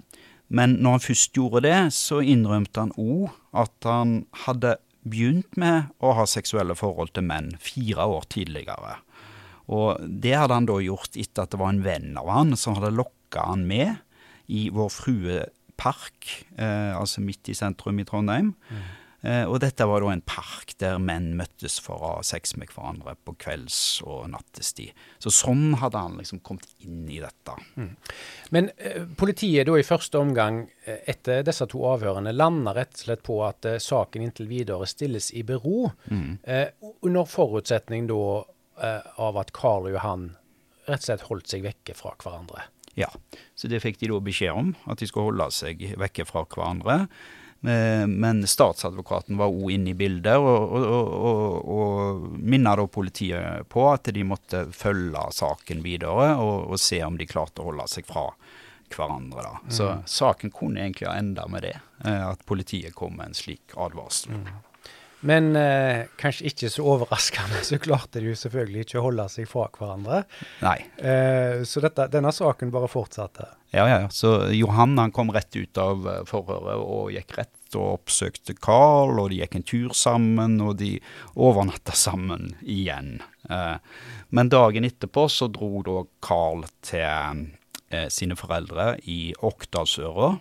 men 0.55 0.79
når 0.81 0.97
han 0.97 1.05
først 1.11 1.37
gjorde 1.37 1.65
det, 1.67 1.79
så 1.97 2.23
innrømte 2.25 2.87
han 2.87 2.97
òg 3.01 3.31
at 3.65 3.89
han 3.89 4.23
hadde 4.47 4.79
begynt 5.05 5.59
med 5.61 5.93
å 6.01 6.15
ha 6.17 6.25
seksuelle 6.29 6.77
forhold 6.79 7.13
til 7.13 7.27
menn 7.29 7.53
fire 7.61 8.07
år 8.17 8.25
tidligere. 8.33 8.97
Og 9.73 10.01
det 10.01 10.35
hadde 10.37 10.57
han 10.57 10.69
da 10.69 10.79
gjort 10.85 11.17
etter 11.17 11.45
at 11.45 11.53
det 11.53 11.61
var 11.61 11.73
en 11.73 11.85
venn 11.85 12.17
av 12.21 12.29
han 12.33 12.57
som 12.61 12.77
hadde 12.77 12.97
lokka 12.97 13.47
han 13.51 13.65
med 13.69 14.01
i 14.49 14.69
Vår 14.75 14.91
Frue 14.93 15.45
park, 15.77 16.45
eh, 16.57 16.93
altså 16.97 17.21
midt 17.25 17.49
i 17.51 17.57
sentrum 17.59 17.99
i 17.99 18.05
Trondheim. 18.09 18.55
Eh, 19.25 19.45
og 19.49 19.57
dette 19.65 19.87
var 19.89 20.05
da 20.05 20.11
en 20.13 20.21
park 20.29 20.75
der 20.83 20.99
menn 21.01 21.31
møttes 21.39 21.79
for 21.81 21.97
å 21.97 22.11
ha 22.19 22.25
sex 22.27 22.53
med 22.61 22.69
hverandre 22.75 23.15
på 23.25 23.33
kvelds- 23.41 24.03
og 24.05 24.27
nattestid. 24.35 24.93
Så 25.23 25.33
sånn 25.33 25.79
hadde 25.81 26.03
han 26.03 26.19
liksom 26.21 26.43
kommet 26.45 26.69
inn 26.85 27.07
i 27.09 27.23
dette. 27.23 27.55
Men 28.53 28.69
eh, 28.77 29.07
politiet 29.17 29.65
da 29.71 29.79
i 29.81 29.87
første 29.87 30.21
omgang 30.21 30.67
eh, 30.85 31.01
etter 31.15 31.41
disse 31.47 31.65
to 31.73 31.87
avhørene 31.89 32.37
landa 32.37 32.77
rett 32.77 32.93
og 32.99 33.07
slett 33.07 33.25
på 33.25 33.41
at 33.49 33.65
eh, 33.71 33.81
saken 33.81 34.27
inntil 34.27 34.51
videre 34.51 34.89
stilles 34.91 35.31
i 35.33 35.43
bero, 35.43 35.89
eh, 36.45 36.69
under 37.01 37.25
forutsetning 37.25 38.11
da 38.13 38.23
eh, 38.85 39.01
av 39.25 39.41
at 39.41 39.57
Karl 39.57 39.89
og 39.89 39.97
Johan 39.97 40.35
rett 40.85 41.01
og 41.01 41.09
slett 41.09 41.29
holdt 41.31 41.49
seg 41.49 41.65
vekke 41.65 41.97
fra 41.97 42.13
hverandre. 42.21 42.69
Ja, 42.95 43.11
så 43.55 43.71
det 43.71 43.83
fikk 43.83 43.99
de 44.01 44.13
da 44.13 44.21
beskjed 44.23 44.55
om, 44.55 44.75
at 44.87 45.01
de 45.01 45.09
skulle 45.11 45.33
holde 45.33 45.49
seg 45.55 45.83
vekke 45.99 46.27
fra 46.29 46.45
hverandre. 46.47 47.07
Eh, 47.65 48.07
Men 48.07 48.47
statsadvokaten 48.47 49.39
var 49.41 49.53
òg 49.53 49.73
inne 49.73 49.95
i 49.95 49.99
bildet, 49.99 50.37
og, 50.37 50.75
og, 50.77 51.15
og, 51.15 51.71
og, 51.77 52.27
minnet 52.39 52.79
da 52.79 52.87
politiet 52.87 53.69
på 53.73 53.87
at 53.93 54.13
de 54.15 54.27
måtte 54.27 54.67
følge 54.77 55.25
saken 55.33 55.81
videre 55.85 56.35
og, 56.37 56.77
se 56.81 57.01
om 57.07 57.17
de 57.19 57.29
klarte 57.29 57.65
å 57.65 57.71
holde 57.71 57.89
seg 57.91 58.07
fra 58.09 58.29
hverandre. 58.95 59.43
da. 59.43 59.55
Så 59.73 59.89
saken 60.07 60.53
kunne 60.55 60.85
egentlig 60.85 61.09
ha 61.09 61.17
enda 61.19 61.49
med 61.49 61.65
det, 61.67 61.79
eh, 62.05 62.29
at 62.29 62.45
politiet 62.47 62.95
kom 62.95 63.17
med 63.17 63.33
en 63.33 63.39
slik 63.41 63.75
advarsel. 63.81 64.37
Men 65.25 65.55
eh, 65.57 66.05
kanskje 66.21 66.51
ikke 66.51 66.69
så 66.73 66.85
overraskende, 66.95 67.63
så 67.65 67.79
klarte 67.81 68.21
de 68.21 68.33
jo 68.33 68.39
selvfølgelig 68.39 68.85
ikke 68.85 69.01
å 69.01 69.07
holde 69.07 69.25
seg 69.33 69.49
fra 69.49 69.71
hverandre. 69.73 70.23
Nei. 70.61 70.79
Eh, 71.01 71.63
så 71.69 71.81
dette, 71.85 72.11
denne 72.13 72.33
saken 72.35 72.73
bare 72.75 72.91
fortsatte. 72.93 73.49
Ja, 73.75 73.89
ja, 73.89 74.01
ja. 74.05 74.11
Så 74.13 74.53
Johan 74.55 74.99
han 75.01 75.15
kom 75.17 75.33
rett 75.35 75.57
ut 75.57 75.81
av 75.81 76.05
eh, 76.07 76.21
forhøret 76.29 76.79
og 76.79 77.11
gikk 77.15 77.39
rett 77.41 77.79
og 77.79 77.97
oppsøkte 77.97 78.55
Carl, 78.63 79.17
og 79.19 79.33
de 79.33 79.41
gikk 79.41 79.57
en 79.59 79.67
tur 79.67 79.97
sammen, 79.97 80.61
og 80.63 80.77
de 80.79 80.93
overnatta 81.35 81.97
sammen 81.99 82.53
igjen. 82.61 83.17
Eh, 83.51 83.77
men 84.35 84.53
dagen 84.53 84.87
etterpå 84.87 85.27
så 85.33 85.49
dro 85.51 85.81
da 85.87 86.03
Carl 86.25 86.67
til 86.85 87.49
eh, 87.91 88.07
sine 88.13 88.37
foreldre 88.39 88.95
i 89.11 89.33
Okdalsøra. 89.41 90.35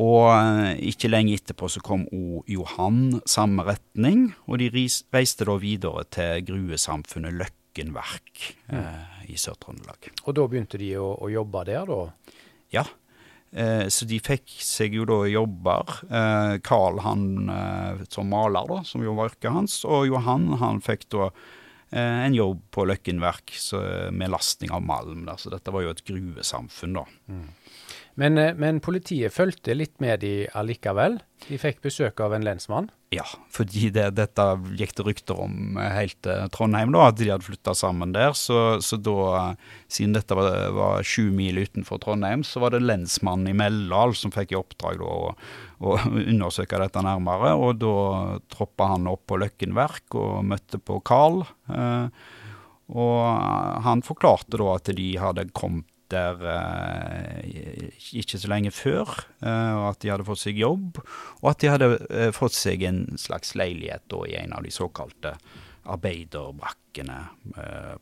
Og 0.00 0.30
eh, 0.32 0.78
ikke 0.88 1.10
lenge 1.10 1.34
etterpå 1.36 1.68
så 1.68 1.82
kom 1.84 2.06
òg 2.08 2.48
Johan 2.48 3.20
samme 3.28 3.64
retning, 3.66 4.30
og 4.48 4.62
de 4.62 4.70
reiste 4.72 5.44
da 5.48 5.58
videre 5.60 6.06
til 6.08 6.46
gruesamfunnet 6.48 7.36
Løkkenverk 7.36 8.46
eh, 8.72 9.28
i 9.28 9.36
Sør-Trøndelag. 9.36 10.08
Og 10.24 10.36
da 10.38 10.48
begynte 10.48 10.80
de 10.80 10.94
å, 10.96 11.12
å 11.20 11.28
jobbe 11.32 11.64
der, 11.68 11.92
da. 11.92 12.36
Ja, 12.72 12.86
eh, 13.52 13.84
så 13.92 14.08
de 14.08 14.20
fikk 14.24 14.54
seg 14.64 14.96
jo 14.96 15.04
da 15.08 15.22
jobber. 15.28 15.98
Eh, 16.08 16.56
Carl 16.64 17.02
han 17.04 17.26
eh, 17.52 18.06
som 18.08 18.32
maler, 18.32 18.64
da, 18.72 18.80
som 18.88 19.04
jo 19.04 19.18
var 19.18 19.34
yrket 19.34 19.52
hans, 19.52 19.82
og 19.84 20.08
Johan 20.08 20.54
han 20.62 20.80
fikk 20.80 21.10
da 21.12 21.28
eh, 21.28 22.22
en 22.30 22.38
jobb 22.38 22.64
på 22.72 22.88
Løkkenverk 22.88 23.52
så, 23.60 23.82
med 24.08 24.32
lasting 24.32 24.72
av 24.72 24.88
malm. 24.88 25.26
Da. 25.28 25.36
Så 25.36 25.52
dette 25.52 25.74
var 25.74 25.84
jo 25.84 25.92
et 25.92 26.06
gruvesamfunn, 26.08 26.96
da. 26.96 27.04
Men, 28.20 28.38
eh, 28.38 28.54
men 28.54 28.80
politiet 28.84 29.32
fulgte 29.32 29.74
litt 29.76 29.94
med 30.02 30.20
de 30.20 30.46
allikevel. 30.58 31.20
De 31.48 31.58
fikk 31.58 31.80
besøk 31.84 32.20
av 32.20 32.34
en 32.36 32.44
lensmann. 32.44 32.90
Ja, 33.12 33.24
fordi 33.52 33.90
det, 33.92 34.06
dette 34.16 34.44
gikk 34.78 34.94
det 34.96 35.04
rykter 35.04 35.40
om 35.44 35.76
eh, 35.80 35.90
helt 35.96 36.18
til 36.24 36.48
Trondheim, 36.54 36.94
da, 36.94 37.08
at 37.10 37.18
de 37.18 37.28
hadde 37.28 37.44
flytta 37.44 37.74
sammen 37.76 38.14
der. 38.14 38.32
Så, 38.38 38.80
så 38.84 38.96
da, 39.00 39.16
eh, 39.40 39.78
siden 39.92 40.16
dette 40.16 40.36
var, 40.38 40.52
var 40.76 41.04
sju 41.04 41.30
mil 41.34 41.60
utenfor 41.60 42.00
Trondheim, 42.00 42.44
så 42.44 42.62
var 42.64 42.72
det 42.72 42.84
lensmannen 42.84 43.52
i 43.52 43.56
Meldal 43.56 44.16
som 44.16 44.32
fikk 44.34 44.54
i 44.54 44.60
oppdrag 44.60 45.00
da, 45.02 45.08
å, 45.08 45.34
å 45.84 45.98
undersøke 46.32 46.80
dette 46.80 47.04
nærmere. 47.04 47.52
Og 47.60 47.80
da 47.80 47.96
troppa 48.52 48.92
han 48.94 49.10
opp 49.12 49.26
på 49.28 49.40
Løkkenverk 49.40 50.16
og 50.20 50.40
møtte 50.52 50.80
på 50.80 51.00
Carl. 51.04 51.42
Eh, 51.72 52.08
og 52.92 53.84
han 53.84 54.02
forklarte 54.04 54.58
da 54.60 54.74
at 54.74 54.88
de 54.96 55.08
hadde 55.20 55.48
kommet 55.56 55.88
der 56.12 56.44
eh, 56.52 57.90
ikke 58.20 58.40
så 58.40 58.50
lenge 58.52 58.72
før, 58.74 59.10
eh, 59.42 59.74
og 59.78 59.88
at 59.92 60.00
de 60.04 60.12
hadde 60.12 60.26
fått 60.28 60.42
seg 60.44 60.60
jobb, 60.60 61.00
og 61.40 61.50
at 61.50 61.62
de 61.62 61.72
hadde 61.72 61.90
eh, 62.10 62.30
fått 62.36 62.56
seg 62.56 62.84
en 62.88 63.04
slags 63.20 63.54
leilighet 63.58 64.04
da, 64.12 64.22
i 64.28 64.38
en 64.42 64.56
av 64.56 64.66
de 64.66 64.72
såkalte 64.74 65.36
arbeiderbrakkene 65.82 67.16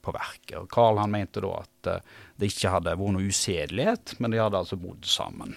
på 0.05 0.13
verket. 0.13 0.59
Og 0.59 0.67
Carl 0.69 0.99
han 1.01 1.15
mente 1.15 1.41
da 1.41 1.55
at 1.63 1.89
det 2.37 2.51
ikke 2.51 2.75
hadde 2.75 2.93
vært 2.93 3.15
noe 3.17 3.31
usedelighet, 3.33 4.19
men 4.21 4.35
de 4.35 4.43
hadde 4.43 4.61
altså 4.61 4.77
bodd 4.77 5.09
sammen. 5.09 5.57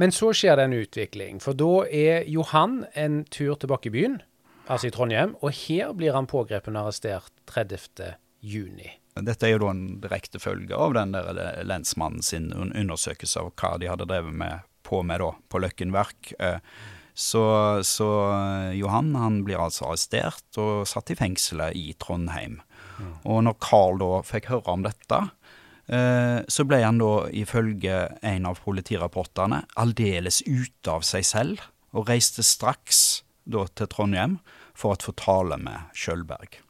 Men 0.00 0.10
så 0.10 0.32
skjer 0.34 0.58
det 0.58 0.64
en 0.66 0.74
utvikling, 0.80 1.38
for 1.44 1.54
da 1.54 1.84
er 1.86 2.26
Johan 2.26 2.80
en 2.98 3.22
tur 3.30 3.54
tilbake 3.62 3.92
i 3.92 3.94
byen, 3.94 4.18
altså 4.66 4.90
i 4.90 4.94
Trondheim, 4.96 5.36
og 5.38 5.54
her 5.54 5.94
blir 5.94 6.18
han 6.18 6.26
pågrepet 6.30 6.74
og 6.74 6.82
arrestert 6.82 7.30
30. 7.52 8.16
juni. 8.42 8.90
Dette 9.18 9.48
er 9.48 9.56
jo 9.56 9.64
da 9.64 9.72
en 9.74 9.84
direkte 10.02 10.38
følge 10.42 10.76
av 10.76 10.94
den 10.94 11.16
der 11.16 11.64
lensmannen 11.66 12.22
sin 12.22 12.52
undersøkelse 12.54 13.42
av 13.42 13.52
hva 13.58 13.74
de 13.80 13.90
hadde 13.90 14.06
drevet 14.08 14.36
med 14.44 14.66
på 14.86 15.02
med 15.06 15.22
da, 15.22 15.34
på 15.50 15.60
Løkkenverk. 15.62 16.34
Verk. 16.38 16.70
Så, 17.20 17.42
så 17.84 18.08
eh, 18.32 18.78
Johan 18.78 19.14
han 19.18 19.42
blir 19.44 19.60
altså 19.60 19.90
arrestert 19.90 20.56
og 20.60 20.86
satt 20.88 21.12
i 21.12 21.18
fengselet 21.18 21.76
i 21.76 21.92
Trondheim. 22.00 22.60
Og 23.28 23.42
når 23.46 23.56
Carl 23.64 24.00
da 24.00 24.20
fikk 24.24 24.50
høre 24.52 24.72
om 24.72 24.84
dette, 24.84 25.18
eh, 25.92 26.38
så 26.48 26.66
ble 26.68 26.80
han 26.84 27.00
da 27.00 27.26
ifølge 27.36 27.98
en 28.26 28.48
av 28.48 28.60
politirapportene 28.64 29.62
aldeles 29.80 30.42
ute 30.46 30.92
av 30.92 31.04
seg 31.06 31.26
selv, 31.28 31.66
og 31.96 32.08
reiste 32.08 32.44
straks 32.46 33.22
da 33.44 33.66
til 33.74 33.88
Trondheim 33.90 34.38
for 34.72 34.94
å 34.94 35.00
få 35.00 35.16
tale 35.18 35.58
med 35.60 35.92
Skjølberg. 35.96 36.60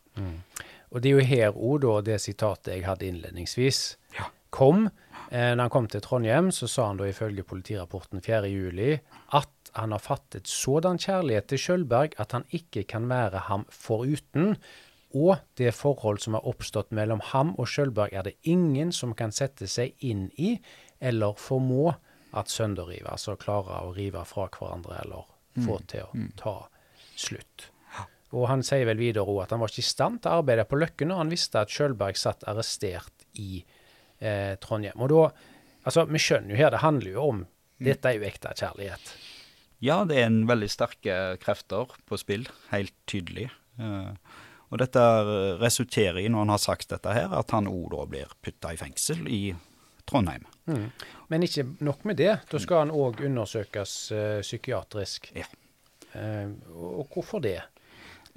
Og 0.93 1.03
det 1.03 1.11
er 1.11 1.19
jo 1.21 1.27
her 1.27 1.53
òg 1.55 1.81
da 1.85 2.01
det 2.11 2.21
sitatet 2.21 2.75
jeg 2.75 2.85
hadde 2.87 3.07
innledningsvis 3.07 3.97
Ja. 4.19 4.25
kom. 4.51 4.89
Eh, 5.31 5.55
når 5.55 5.61
han 5.63 5.71
kom 5.71 5.87
til 5.87 6.01
Trondheim, 6.01 6.51
så 6.51 6.67
sa 6.69 6.87
han 6.89 6.97
da 6.97 7.05
ifølge 7.05 7.45
politirapporten 7.47 8.21
4. 8.21 8.49
juli 8.51 8.99
at 9.33 9.49
han 9.75 9.93
har 9.93 9.99
fattet 10.03 10.49
sådan 10.51 10.99
kjærlighet 10.99 11.47
til 11.47 11.59
Skjølberg 11.59 12.17
at 12.19 12.33
han 12.33 12.45
ikke 12.51 12.83
kan 12.89 13.09
være 13.09 13.39
ham 13.47 13.65
foruten. 13.71 14.57
Og 15.15 15.39
det 15.59 15.75
forhold 15.75 16.19
som 16.19 16.35
har 16.35 16.47
oppstått 16.47 16.91
mellom 16.91 17.21
ham 17.23 17.55
og 17.59 17.67
Skjølberg, 17.69 18.13
er 18.13 18.23
det 18.23 18.35
ingen 18.43 18.91
som 18.93 19.15
kan 19.15 19.31
sette 19.33 19.67
seg 19.69 19.95
inn 20.01 20.31
i 20.39 20.61
eller 21.01 21.33
formå 21.39 21.95
at 22.35 22.47
sønderrive, 22.51 23.11
altså 23.11 23.37
klare 23.37 23.81
å 23.87 23.95
rive 23.95 24.25
fra 24.25 24.49
hverandre 24.49 25.01
eller 25.05 25.25
få 25.65 25.79
Mm. 25.81 25.87
til 25.87 26.01
å 26.01 26.29
ta 26.37 26.69
slutt. 27.17 27.71
Og 28.37 28.47
han 28.47 28.63
sier 28.67 28.87
vel 28.87 29.01
videre 29.01 29.27
også 29.27 29.45
at 29.45 29.55
han 29.55 29.63
var 29.63 29.73
ikke 29.73 29.83
i 29.83 29.89
stand 29.91 30.21
til 30.23 30.31
å 30.31 30.43
arbeide 30.43 30.67
på 30.71 30.79
Løkken 30.79 31.11
når 31.11 31.23
han 31.25 31.33
visste 31.33 31.63
at 31.65 31.73
Kjølberg 31.75 32.19
satt 32.21 32.47
arrestert 32.51 33.27
i 33.43 33.63
eh, 34.21 34.55
Trondheim. 34.63 35.01
Og 35.03 35.11
da, 35.11 35.25
altså 35.83 36.07
vi 36.07 36.23
skjønner 36.23 36.55
jo 36.55 36.61
her, 36.61 36.71
det 36.75 36.85
handler 36.85 37.17
jo 37.17 37.27
om 37.33 37.49
Dette 37.81 38.11
er 38.11 38.19
jo 38.19 38.27
ekte 38.29 38.51
kjærlighet. 38.53 39.13
Ja, 39.81 40.03
det 40.05 40.19
er 40.21 40.27
en 40.29 40.43
veldig 40.45 40.67
sterke 40.69 41.15
krefter 41.41 41.95
på 42.05 42.19
spill, 42.21 42.45
helt 42.69 42.93
tydelig. 43.09 43.47
Eh, 43.81 44.11
og 44.71 44.79
dette 44.79 45.03
resulterer 45.59 46.21
i, 46.21 46.29
når 46.29 46.45
han 46.45 46.53
har 46.55 46.63
sagt 46.63 46.93
dette 46.93 47.15
her, 47.17 47.33
at 47.35 47.51
han 47.57 47.71
òg 47.71 47.89
da 47.95 48.05
blir 48.13 48.35
putta 48.45 48.75
i 48.75 48.79
fengsel 48.79 49.25
i 49.27 49.41
Trondheim. 50.07 50.45
Mm. 50.71 50.87
Men 51.33 51.47
ikke 51.47 51.65
nok 51.81 52.05
med 52.07 52.21
det. 52.21 52.35
Da 52.51 52.61
skal 52.63 52.85
han 52.85 52.95
òg 52.95 53.25
undersøkes 53.27 53.97
eh, 54.15 54.39
psykiatrisk. 54.45 55.31
Ja. 55.39 55.49
Eh, 56.13 56.53
og 56.75 57.09
hvorfor 57.15 57.43
det? 57.43 57.59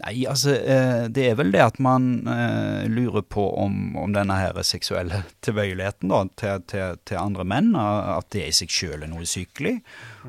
Nei, 0.02 0.24
altså, 0.26 0.56
eh, 0.58 1.04
det 1.14 1.28
er 1.30 1.36
vel 1.38 1.52
det 1.54 1.62
at 1.62 1.78
man 1.84 2.26
eh, 2.28 2.88
lurer 2.90 3.22
på 3.22 3.44
om, 3.62 3.94
om 4.00 4.14
denne 4.16 4.36
her 4.40 4.58
seksuelle 4.66 5.22
tilbøyeligheten 5.46 6.10
da, 6.10 6.24
til, 6.40 6.64
til, 6.72 6.98
til 7.06 7.20
andre 7.22 7.46
menn, 7.48 7.72
at 7.78 8.32
det 8.34 8.48
i 8.48 8.56
seg 8.58 8.74
sjøl 8.74 9.06
er 9.06 9.12
noe 9.12 9.28
sykelig. 9.30 9.76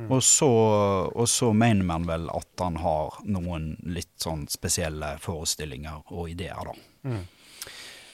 Og, 0.09 0.19
så, 0.27 0.51
og 1.09 1.29
så 1.31 1.53
mener 1.57 1.87
man 1.89 2.05
vel 2.11 2.29
at 2.35 2.61
han 2.61 2.77
har 2.83 3.23
noen 3.25 3.73
litt 3.89 4.13
sånn 4.21 4.45
spesielle 4.53 5.15
forestillinger 5.23 6.13
og 6.13 6.29
ideer, 6.35 6.69
da. 6.69 7.17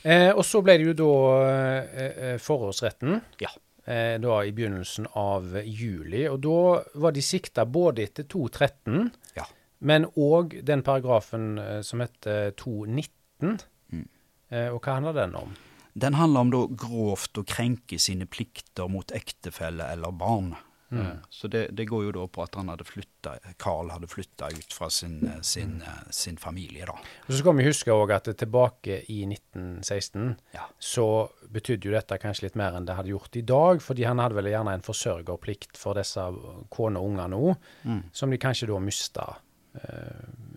Eh, 0.02 0.30
og 0.30 0.44
så 0.46 0.62
ble 0.64 0.78
det 0.80 0.86
jo 0.92 0.96
da 0.96 1.14
eh, 1.50 2.36
eh. 2.36 3.18
Ja. 3.42 3.50
Eh, 3.84 4.16
da 4.22 4.42
i 4.44 4.52
begynnelsen 4.52 5.08
av 5.18 5.56
juli. 5.64 6.26
Og 6.30 6.40
da 6.44 6.60
var 7.02 7.16
de 7.16 7.24
sikta 7.24 7.66
både 7.66 8.06
etter 8.08 8.28
213, 8.30 9.10
Ja. 9.36 9.46
Men 9.80 10.06
òg 10.16 10.58
den 10.68 10.82
paragrafen 10.86 11.58
eh, 11.58 11.80
som 11.86 12.00
heter 12.04 12.52
219. 12.60 13.58
Mm. 13.92 14.08
Eh, 14.50 14.68
og 14.74 14.80
hva 14.84 14.98
handler 14.98 15.16
den 15.16 15.34
om? 15.38 15.54
Den 16.00 16.14
handler 16.14 16.40
om 16.46 16.50
da 16.54 16.64
grovt 16.78 17.38
å 17.40 17.44
krenke 17.44 17.98
sine 17.98 18.26
plikter 18.30 18.88
mot 18.92 19.10
ektefelle 19.16 19.88
eller 19.92 20.12
barn. 20.12 20.52
Mm. 20.90 21.20
Så 21.30 21.46
det, 21.46 21.68
det 21.78 21.84
går 21.86 22.08
jo 22.08 22.12
da 22.16 22.24
på 22.26 22.42
at 22.42 22.56
han 22.58 22.66
hadde 22.72 22.82
flytta, 22.82 23.36
Carl 23.62 23.92
hadde 23.94 24.08
flytta 24.10 24.48
ut 24.50 24.72
fra 24.74 24.88
sin, 24.90 25.20
eh, 25.28 25.36
sin, 25.46 25.76
eh, 25.86 26.00
sin 26.10 26.36
familie, 26.36 26.82
da. 26.88 26.96
Og 27.26 27.30
så 27.30 27.38
skal 27.38 27.54
vi 27.60 27.66
huske 27.68 27.94
òg 27.94 28.10
at 28.16 28.26
tilbake 28.40 28.96
i 29.10 29.20
1916 29.30 30.36
Ja. 30.54 30.64
så 30.82 31.28
betydde 31.50 31.86
jo 31.86 31.92
dette 31.94 32.18
kanskje 32.18 32.48
litt 32.48 32.56
mer 32.58 32.74
enn 32.74 32.86
det 32.86 32.96
hadde 32.98 33.12
gjort 33.14 33.36
i 33.38 33.42
dag, 33.46 33.78
fordi 33.82 34.04
han 34.06 34.18
hadde 34.18 34.34
vel 34.34 34.50
gjerne 34.50 34.74
en 34.74 34.82
forsørgerplikt 34.82 35.78
for 35.78 35.94
disse 35.94 36.26
kone 36.74 36.98
og 36.98 37.06
unger 37.12 37.28
nå, 37.28 37.56
Mm. 37.86 38.02
som 38.12 38.30
de 38.30 38.38
kanskje 38.38 38.66
da 38.66 38.78
mista 38.82 39.28
eh, 39.30 39.38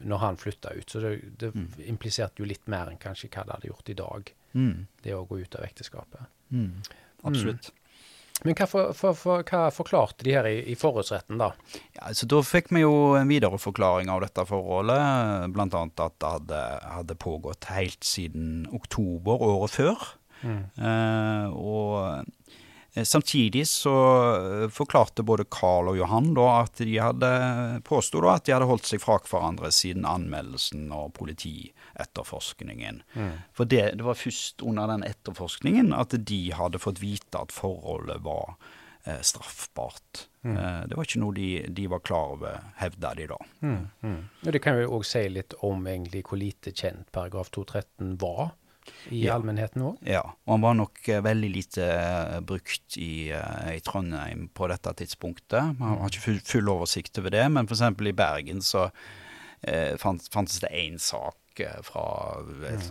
når 0.04 0.18
han 0.20 0.38
flytta 0.38 0.74
ut. 0.74 0.90
Så 0.90 1.00
det, 1.00 1.38
det 1.40 1.52
Mm. 1.56 1.68
impliserte 1.88 2.42
jo 2.42 2.46
litt 2.50 2.68
mer 2.68 2.90
enn 2.90 2.98
kanskje 2.98 3.30
hva 3.30 3.44
det 3.46 3.54
hadde 3.54 3.68
gjort 3.70 3.90
i 3.90 3.94
dag, 3.94 4.34
Mm. 4.56 4.86
det 5.04 5.14
å 5.16 5.26
gå 5.28 5.40
ut 5.42 5.56
av 5.56 5.64
ekteskapet. 5.66 6.26
Mm. 6.52 6.82
Absolutt. 7.24 7.72
Men 8.44 8.56
hva, 8.56 8.66
for, 8.68 8.94
for, 8.98 9.14
for, 9.16 9.44
hva 9.44 9.70
forklarte 9.72 10.24
de 10.26 10.32
her 10.34 10.46
i, 10.50 10.58
i 10.74 10.76
forhåndsretten, 10.76 11.38
da? 11.38 11.52
Ja, 11.96 12.10
så 12.14 12.26
Da 12.28 12.42
fikk 12.42 12.70
vi 12.74 12.82
jo 12.82 13.14
en 13.16 13.28
videre 13.30 13.58
forklaring 13.62 14.10
av 14.10 14.22
dette 14.26 14.44
forholdet, 14.50 15.54
bl.a. 15.54 15.66
at 15.86 16.18
det 16.20 16.32
hadde, 16.34 16.62
hadde 16.98 17.16
pågått 17.16 17.70
helt 17.72 18.04
siden 18.04 18.68
oktober 18.74 19.40
året 19.48 19.72
før. 19.78 19.98
Eh, 20.44 21.46
og 21.54 21.94
eh, 22.04 22.24
samtidig 23.02 23.68
så 23.68 23.94
eh, 24.36 24.70
forklarte 24.70 25.24
både 25.26 25.48
Carl 25.50 25.90
og 25.90 25.98
Johan 25.98 26.34
da 26.38 26.46
at 26.60 26.78
de 26.78 27.00
hadde 27.02 27.32
påsto 27.88 28.22
at 28.30 28.46
de 28.46 28.54
hadde 28.54 28.70
holdt 28.70 28.86
seg 28.86 29.02
fra 29.02 29.18
hverandre 29.26 29.72
siden 29.74 30.06
anmeldelsen 30.06 30.92
og 30.94 31.16
politietterforskningen. 31.18 33.02
For 33.58 33.66
det, 33.66 33.98
det 33.98 34.06
var 34.06 34.20
først 34.20 34.62
under 34.62 34.94
den 34.94 35.08
etterforskningen 35.08 35.90
at 35.98 36.14
de 36.14 36.44
hadde 36.54 36.82
fått 36.82 37.02
vite 37.02 37.42
at 37.42 37.56
forholdet 37.56 38.22
var 38.22 38.54
eh, 39.10 39.22
straffbart. 39.26 40.28
Eh, 40.46 40.82
det 40.86 40.94
var 40.94 41.10
ikke 41.10 41.24
noe 41.26 41.34
de, 41.34 41.50
de 41.74 41.90
var 41.90 42.06
klar 42.06 42.38
over, 42.38 42.62
hevda 42.78 43.16
de 43.18 43.30
da. 43.34 43.40
Mm. 43.66 44.20
Det 44.46 44.62
kan 44.62 44.78
vi 44.78 44.86
òg 44.86 45.08
si 45.08 45.26
litt 45.34 45.58
om 45.66 45.82
egentlig 45.90 46.28
hvor 46.30 46.42
lite 46.42 46.76
kjent 46.78 47.10
paragraf 47.16 47.50
213 47.58 48.20
var 48.22 48.54
i 49.12 49.24
Ja. 49.26 49.36
allmennheten 49.38 49.82
òg. 49.82 49.98
Ja, 50.08 50.22
og 50.46 50.54
han 50.56 50.62
var 50.66 50.74
nok 50.80 51.04
eh, 51.10 51.22
veldig 51.26 51.52
lite 51.54 51.86
eh, 51.88 52.40
brukt 52.42 52.98
i, 52.98 53.30
eh, 53.32 53.76
i 53.78 53.80
Trondheim 53.86 54.48
på 54.54 54.68
dette 54.72 54.94
tidspunktet. 55.04 55.78
Man 55.80 55.98
har 56.02 56.10
ikke 56.10 56.26
full, 56.28 56.40
full 56.46 56.70
oversikt 56.70 57.18
over 57.22 57.30
det, 57.36 57.46
men 57.52 57.66
f.eks. 57.70 57.82
i 58.02 58.12
Bergen 58.18 58.62
så 58.62 58.90
eh, 59.62 59.96
fant, 60.02 60.26
fantes 60.34 60.60
det 60.64 60.72
én 60.74 61.00
sak 61.00 61.36
fra 61.86 62.04
et, 62.66 62.88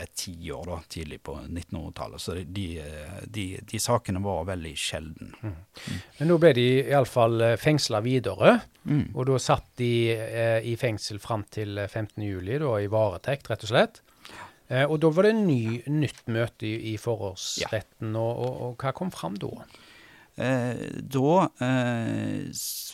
et 0.00 0.12
tiår 0.16 0.64
da, 0.64 0.78
tidlig 0.88 1.18
på 1.28 1.34
1900-tallet. 1.44 2.22
Så 2.24 2.38
de, 2.40 2.62
de, 3.28 3.42
de 3.68 3.80
sakene 3.84 4.22
var 4.24 4.46
veldig 4.48 4.72
sjelden. 4.80 5.34
Men 5.44 6.30
nå 6.30 6.38
ble 6.40 6.54
de 6.56 6.64
iallfall 6.88 7.44
fengsla 7.60 8.00
videre. 8.00 8.62
Mm. 8.88 9.10
Og 9.12 9.28
da 9.28 9.36
satt 9.44 9.68
de 9.76 9.90
eh, 10.16 10.64
i 10.64 10.72
fengsel 10.80 11.20
fram 11.20 11.44
til 11.52 11.76
15. 11.84 12.24
juli, 12.24 12.56
i 12.56 12.88
varetekt, 12.88 13.50
rett 13.52 13.68
og 13.68 13.74
slett. 13.74 14.00
Eh, 14.68 14.84
og 14.84 14.98
da 15.00 15.10
var 15.12 15.24
det 15.24 15.34
en 15.34 15.46
ny, 15.48 15.62
nytt 15.88 16.26
møte 16.28 16.68
i, 16.68 16.92
i 16.92 16.96
forhårsretten, 17.00 18.12
og, 18.16 18.32
og, 18.44 18.58
og 18.66 18.82
hva 18.82 18.92
kom 18.96 19.12
fram 19.14 19.38
da? 19.40 19.64
Eh, 20.38 20.82
da 21.02 21.48
eh, 21.66 22.50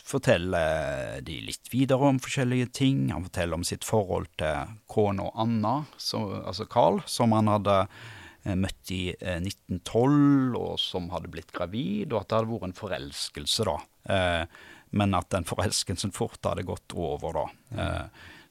forteller 0.07 1.19
de 1.25 1.39
litt 1.45 1.69
videre 1.69 2.09
om 2.09 2.21
forskjellige 2.21 2.71
ting. 2.79 3.09
Han 3.13 3.27
forteller 3.27 3.59
om 3.59 3.65
sitt 3.67 3.85
forhold 3.85 4.31
til 4.41 4.77
kona 4.89 5.29
Anna, 5.37 5.75
så, 6.01 6.23
altså 6.41 6.65
Carl, 6.71 7.03
som 7.05 7.35
han 7.37 7.51
hadde 7.51 7.75
eh, 7.83 8.55
møtt 8.57 8.93
i 8.95 9.03
eh, 9.19 9.37
1912, 9.43 10.55
og 10.57 10.79
som 10.81 11.11
hadde 11.13 11.33
blitt 11.35 11.53
gravid, 11.53 12.13
og 12.13 12.23
at 12.23 12.31
det 12.31 12.39
hadde 12.39 12.53
vært 12.55 12.69
en 12.71 12.79
forelskelse, 12.79 13.67
da. 13.69 13.77
Eh, 14.15 14.63
men 14.95 15.17
at 15.17 15.29
den 15.35 15.45
forelskelsen 15.45 16.15
fort 16.15 16.39
hadde 16.47 16.65
gått 16.65 16.95
over, 16.97 17.43
da. 17.43 17.99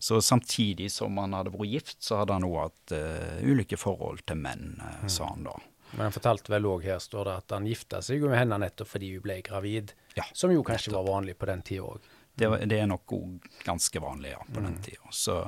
Så 0.05 0.19
samtidig 0.21 0.90
som 0.93 1.17
han 1.17 1.33
hadde 1.33 1.49
vært 1.55 1.71
gift, 1.71 2.03
så 2.05 2.19
hadde 2.21 2.35
han 2.37 2.45
òg 2.45 2.59
hatt 2.59 2.93
uh, 2.93 3.38
ulike 3.40 3.79
forhold 3.81 4.21
til 4.29 4.37
menn, 4.37 4.75
eh, 4.85 5.07
sa 5.09 5.31
han 5.31 5.47
da. 5.47 5.55
Men 5.95 6.11
han 6.11 6.12
fortalte 6.12 6.53
vel 6.53 6.69
òg 6.69 6.85
her, 6.85 6.99
står 7.01 7.31
det, 7.31 7.37
at 7.40 7.55
han 7.57 7.69
gifta 7.71 8.03
seg 8.05 8.27
med 8.27 8.37
henne 8.37 8.59
nettopp 8.61 8.90
fordi 8.90 9.14
hun 9.14 9.25
ble 9.25 9.38
gravid. 9.47 9.95
Ja, 10.19 10.27
som 10.37 10.53
jo 10.53 10.61
kanskje 10.67 10.93
var 10.93 11.09
vanlig 11.09 11.38
på 11.40 11.49
den 11.49 11.64
tida 11.64 11.88
òg. 11.88 12.05
Det, 12.37 12.51
det 12.69 12.83
er 12.83 12.90
nok 12.90 13.17
òg 13.17 13.49
ganske 13.64 14.05
vanlig 14.05 14.35
ja, 14.35 14.45
på 14.45 14.61
den 14.61 14.77
tida. 14.85 15.09
Så, 15.14 15.40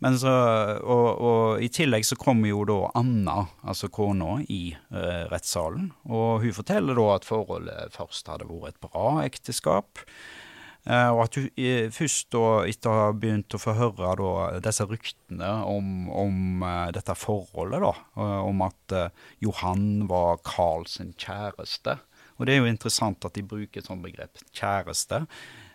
men 0.00 0.16
så, 0.22 0.32
og, 0.80 1.08
og 1.20 1.60
i 1.60 1.68
tillegg 1.68 2.08
så 2.08 2.16
kommer 2.16 2.48
jo 2.54 2.64
da 2.72 2.80
Anna, 3.02 3.50
altså 3.60 3.92
kona, 3.92 4.38
i 4.48 4.62
uh, 4.94 5.28
rettssalen. 5.28 5.90
Og 6.08 6.46
hun 6.46 6.56
forteller 6.56 6.96
da 6.96 7.08
at 7.18 7.28
forholdet 7.28 8.00
først 8.00 8.32
hadde 8.32 8.48
vært 8.48 8.78
et 8.78 8.84
bra 8.88 9.18
ekteskap. 9.26 10.06
Eh, 10.88 11.08
og 11.12 11.24
at 11.26 11.36
du 11.36 11.48
først 11.92 12.30
da, 12.32 12.44
etter 12.70 12.90
å 12.90 13.00
ha 13.00 13.08
begynt 13.12 13.56
å 13.56 13.60
få 13.60 13.74
høre 13.76 14.14
da, 14.16 14.60
disse 14.64 14.86
ryktene 14.88 15.50
om, 15.68 16.08
om 16.08 16.62
eh, 16.64 16.86
dette 16.96 17.16
forholdet, 17.18 17.82
da, 17.84 17.92
eh, 18.16 18.38
om 18.48 18.62
at 18.64 18.96
Johan 19.44 20.06
var 20.10 20.40
Carl 20.46 20.88
sin 20.88 21.12
kjæreste. 21.20 21.98
Og 22.40 22.48
det 22.48 22.54
er 22.54 22.62
jo 22.62 22.70
interessant 22.70 23.26
at 23.28 23.36
de 23.36 23.44
bruker 23.44 23.82
et 23.82 23.86
sånt 23.86 24.00
begrep, 24.00 24.40
kjæreste, 24.56 25.26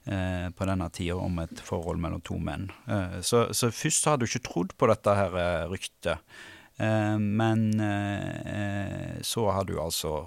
eh, 0.10 0.50
på 0.50 0.66
denne 0.66 0.90
tida 0.90 1.20
om 1.22 1.38
et 1.44 1.62
forhold 1.62 2.02
mellom 2.02 2.24
to 2.26 2.40
menn. 2.42 2.72
Eh, 2.90 3.20
så, 3.22 3.46
så 3.54 3.70
først 3.70 4.10
hadde 4.10 4.26
du 4.26 4.32
ikke 4.32 4.48
trodd 4.50 4.74
på 4.74 4.90
dette 4.90 5.14
her 5.14 5.70
ryktet. 5.70 6.26
Eh, 6.82 7.18
men 7.22 7.70
så 9.24 9.46
hadde 9.54 9.76
du 9.76 9.80
altså 9.80 10.18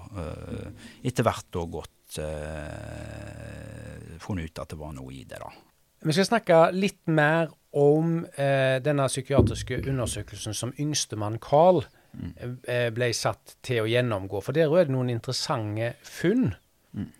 etter 1.05 1.27
hvert 1.27 1.51
da 1.53 1.67
gått 1.75 1.93
eh, 2.17 4.17
funnet 4.23 4.49
ut 4.49 4.63
at 4.63 4.73
det 4.73 4.79
var 4.79 4.95
noe 4.95 5.13
i 5.13 5.25
det, 5.27 5.41
da. 5.41 5.51
Vi 5.99 6.15
skal 6.15 6.29
snakke 6.29 6.57
litt 6.71 7.03
mer 7.11 7.51
om 7.75 8.21
eh, 8.39 8.79
denne 8.81 9.09
psykiatriske 9.11 9.81
undersøkelsen 9.83 10.55
som 10.55 10.71
yngstemann 10.79 11.37
Carl 11.43 11.83
eh, 11.83 12.87
ble 12.95 13.11
satt 13.13 13.57
til 13.65 13.83
å 13.83 13.89
gjennomgå. 13.89 14.39
For 14.41 14.55
der 14.55 14.71
er 14.71 14.87
det 14.87 14.95
noen 14.95 15.11
interessante 15.13 15.93
funn 16.07 16.53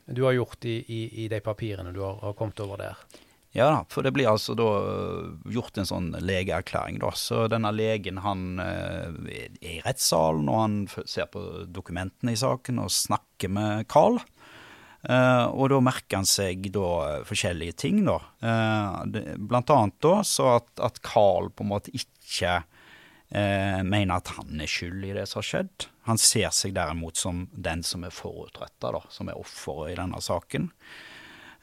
du 0.10 0.24
har 0.26 0.34
gjort 0.34 0.66
i, 0.66 0.80
i, 0.82 1.02
i 1.26 1.28
de 1.30 1.38
papirene 1.46 1.92
du 1.94 2.00
har, 2.02 2.16
har 2.24 2.34
kommet 2.40 2.58
over 2.64 2.80
der. 2.82 3.04
Ja 3.54 3.70
da, 3.70 3.78
for 3.90 4.06
det 4.06 4.12
blir 4.14 4.30
altså 4.30 4.54
da 4.58 4.68
gjort 5.50 5.78
en 5.82 5.88
sånn 5.90 6.10
legeerklæring, 6.22 7.00
da. 7.02 7.10
Så 7.18 7.48
denne 7.50 7.72
legen 7.74 8.22
han 8.22 8.62
er 8.62 9.16
i 9.62 9.80
rettssalen, 9.86 10.50
og 10.50 10.60
han 10.62 10.76
ser 11.10 11.30
på 11.34 11.42
dokumentene 11.74 12.36
i 12.36 12.40
saken 12.40 12.84
og 12.84 12.94
snakker 12.94 13.54
med 13.54 13.88
Carl. 13.90 14.20
Eh, 15.04 15.46
og 15.48 15.70
da 15.72 15.80
merker 15.84 16.20
han 16.20 16.28
seg 16.28 16.68
da 16.76 16.88
øh, 17.06 17.28
forskjellige 17.28 17.78
ting, 17.86 18.02
da. 18.08 18.18
Eh, 18.44 19.36
blant 19.40 19.72
annet 19.72 19.96
da 20.04 20.18
så 20.28 20.50
at, 20.58 20.74
at 20.84 21.00
Carl 21.06 21.48
på 21.54 21.64
en 21.64 21.72
måte 21.72 21.94
ikke 21.96 22.58
eh, 23.32 23.80
mener 23.86 24.18
at 24.18 24.34
han 24.36 24.60
er 24.60 24.72
skyld 24.72 25.06
i 25.08 25.14
det 25.16 25.28
som 25.30 25.40
har 25.40 25.50
skjedd. 25.52 25.88
Han 26.10 26.20
ser 26.20 26.52
seg 26.56 26.76
derimot 26.76 27.20
som 27.20 27.46
den 27.54 27.86
som 27.88 28.04
er 28.04 28.16
forutretta, 28.16 28.92
da, 28.98 29.04
som 29.14 29.32
er 29.32 29.40
offeret 29.40 29.94
i 29.94 30.02
denne 30.02 30.20
saken, 30.24 30.68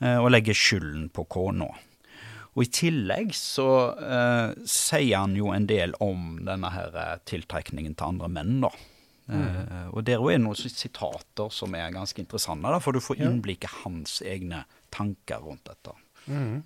eh, 0.00 0.16
og 0.16 0.30
legger 0.32 0.56
skylden 0.56 1.10
på 1.12 1.26
kona. 1.36 1.68
Og 2.56 2.64
I 2.64 2.72
tillegg 2.72 3.34
så 3.36 3.68
eh, 4.00 4.52
sier 4.64 5.18
han 5.26 5.36
jo 5.36 5.50
en 5.52 5.68
del 5.68 5.92
om 6.00 6.38
denne 6.46 6.70
her 6.72 6.94
eh, 7.02 7.16
tiltrekningen 7.28 7.92
til 7.98 8.14
andre 8.14 8.30
menn. 8.32 8.62
da. 8.64 8.72
Mm. 9.26 9.90
og 9.90 10.04
Der 10.06 10.20
er 10.22 10.28
det 10.30 10.42
noen 10.44 10.56
sitater 10.70 11.50
som 11.50 11.74
er 11.74 11.94
ganske 11.94 12.22
interessante, 12.22 12.70
da, 12.70 12.78
for 12.82 12.94
du 12.94 13.02
får 13.02 13.18
innblikk 13.26 13.66
i 13.66 13.72
hans 13.82 14.20
egne 14.22 14.64
tanker 14.94 15.42
rundt 15.42 15.66
dette. 15.66 15.94
Mm. 16.26 16.62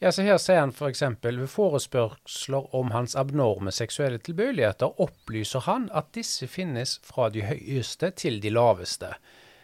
Ja, 0.00 0.12
så 0.12 0.24
Her 0.24 0.38
sier 0.40 0.60
han 0.60 0.72
f.eks.: 0.72 1.02
ved 1.22 1.48
forespørsler 1.48 2.74
om 2.74 2.90
hans 2.90 3.16
abnorme 3.16 3.72
seksuelle 3.72 4.18
tilbøyeligheter 4.18 5.00
opplyser 5.00 5.64
han 5.68 5.88
at 5.92 6.12
disse 6.16 6.48
finnes 6.48 6.98
fra 7.04 7.28
de 7.30 7.44
høyeste 7.46 8.10
til 8.10 8.40
de 8.42 8.50
laveste. 8.50 9.14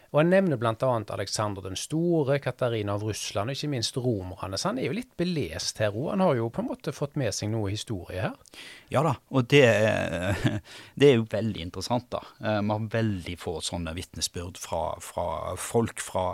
Og 0.09 0.19
Han 0.19 0.31
nevner 0.33 0.57
bl.a. 0.57 0.89
Aleksander 1.13 1.65
den 1.65 1.77
store, 1.77 2.39
Katarina 2.41 2.95
av 2.97 3.03
Russland 3.05 3.51
og 3.51 3.57
ikke 3.57 3.69
minst 3.69 3.97
romerne. 4.01 4.57
Så 4.57 4.71
han 4.71 4.79
er 4.81 4.89
jo 4.89 4.95
litt 4.97 5.11
belest 5.19 5.81
her 5.83 5.93
òg. 5.93 6.11
Han 6.15 6.23
har 6.25 6.35
jo 6.39 6.49
på 6.53 6.63
en 6.63 6.69
måte 6.71 6.93
fått 6.95 7.17
med 7.19 7.35
seg 7.35 7.51
noe 7.53 7.69
historie 7.73 8.23
her. 8.23 8.57
Ja 8.89 9.03
da, 9.05 9.13
og 9.29 9.45
det, 9.53 9.61
det 10.99 11.11
er 11.11 11.19
jo 11.19 11.27
veldig 11.29 11.61
interessant. 11.67 12.09
da. 12.09 12.23
Vi 12.39 12.49
eh, 12.49 12.71
har 12.71 12.89
veldig 12.95 13.35
få 13.37 13.59
sånne 13.65 13.93
vitnesbyrd 13.97 14.57
fra, 14.57 14.83
fra, 15.03 15.27
folk 15.61 16.01
fra 16.01 16.25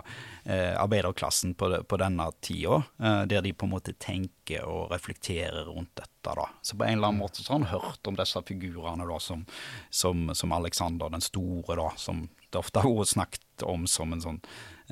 eh, 0.44 0.72
arbeiderklassen 0.72 1.52
på, 1.58 1.70
på 1.84 2.00
denne 2.00 2.30
tida, 2.40 2.80
eh, 3.02 3.22
der 3.28 3.44
de 3.44 3.52
på 3.52 3.68
en 3.68 3.76
måte 3.76 3.96
tenker 4.00 4.64
og 4.64 4.88
reflekterer 4.94 5.68
rundt 5.68 5.92
dette. 6.00 6.32
da. 6.32 6.48
Så 6.62 6.78
på 6.78 6.88
en 6.88 6.96
eller 6.96 7.12
annen 7.12 7.20
måte 7.20 7.44
så 7.44 7.52
har 7.52 7.60
han 7.60 7.74
hørt 7.76 8.08
om 8.08 8.16
disse 8.16 8.40
figurene 8.48 9.20
som, 9.20 9.44
som, 9.90 10.30
som 10.34 10.56
Aleksander 10.56 11.12
den 11.12 11.24
store, 11.24 11.76
da, 11.76 11.92
som 12.00 12.24
det 12.50 12.62
ofte 12.62 12.80
har 12.84 12.96
vært 12.96 13.14
snakket 13.14 13.66
om 13.66 13.86
som 13.90 14.12
en 14.12 14.24
sånn 14.24 14.40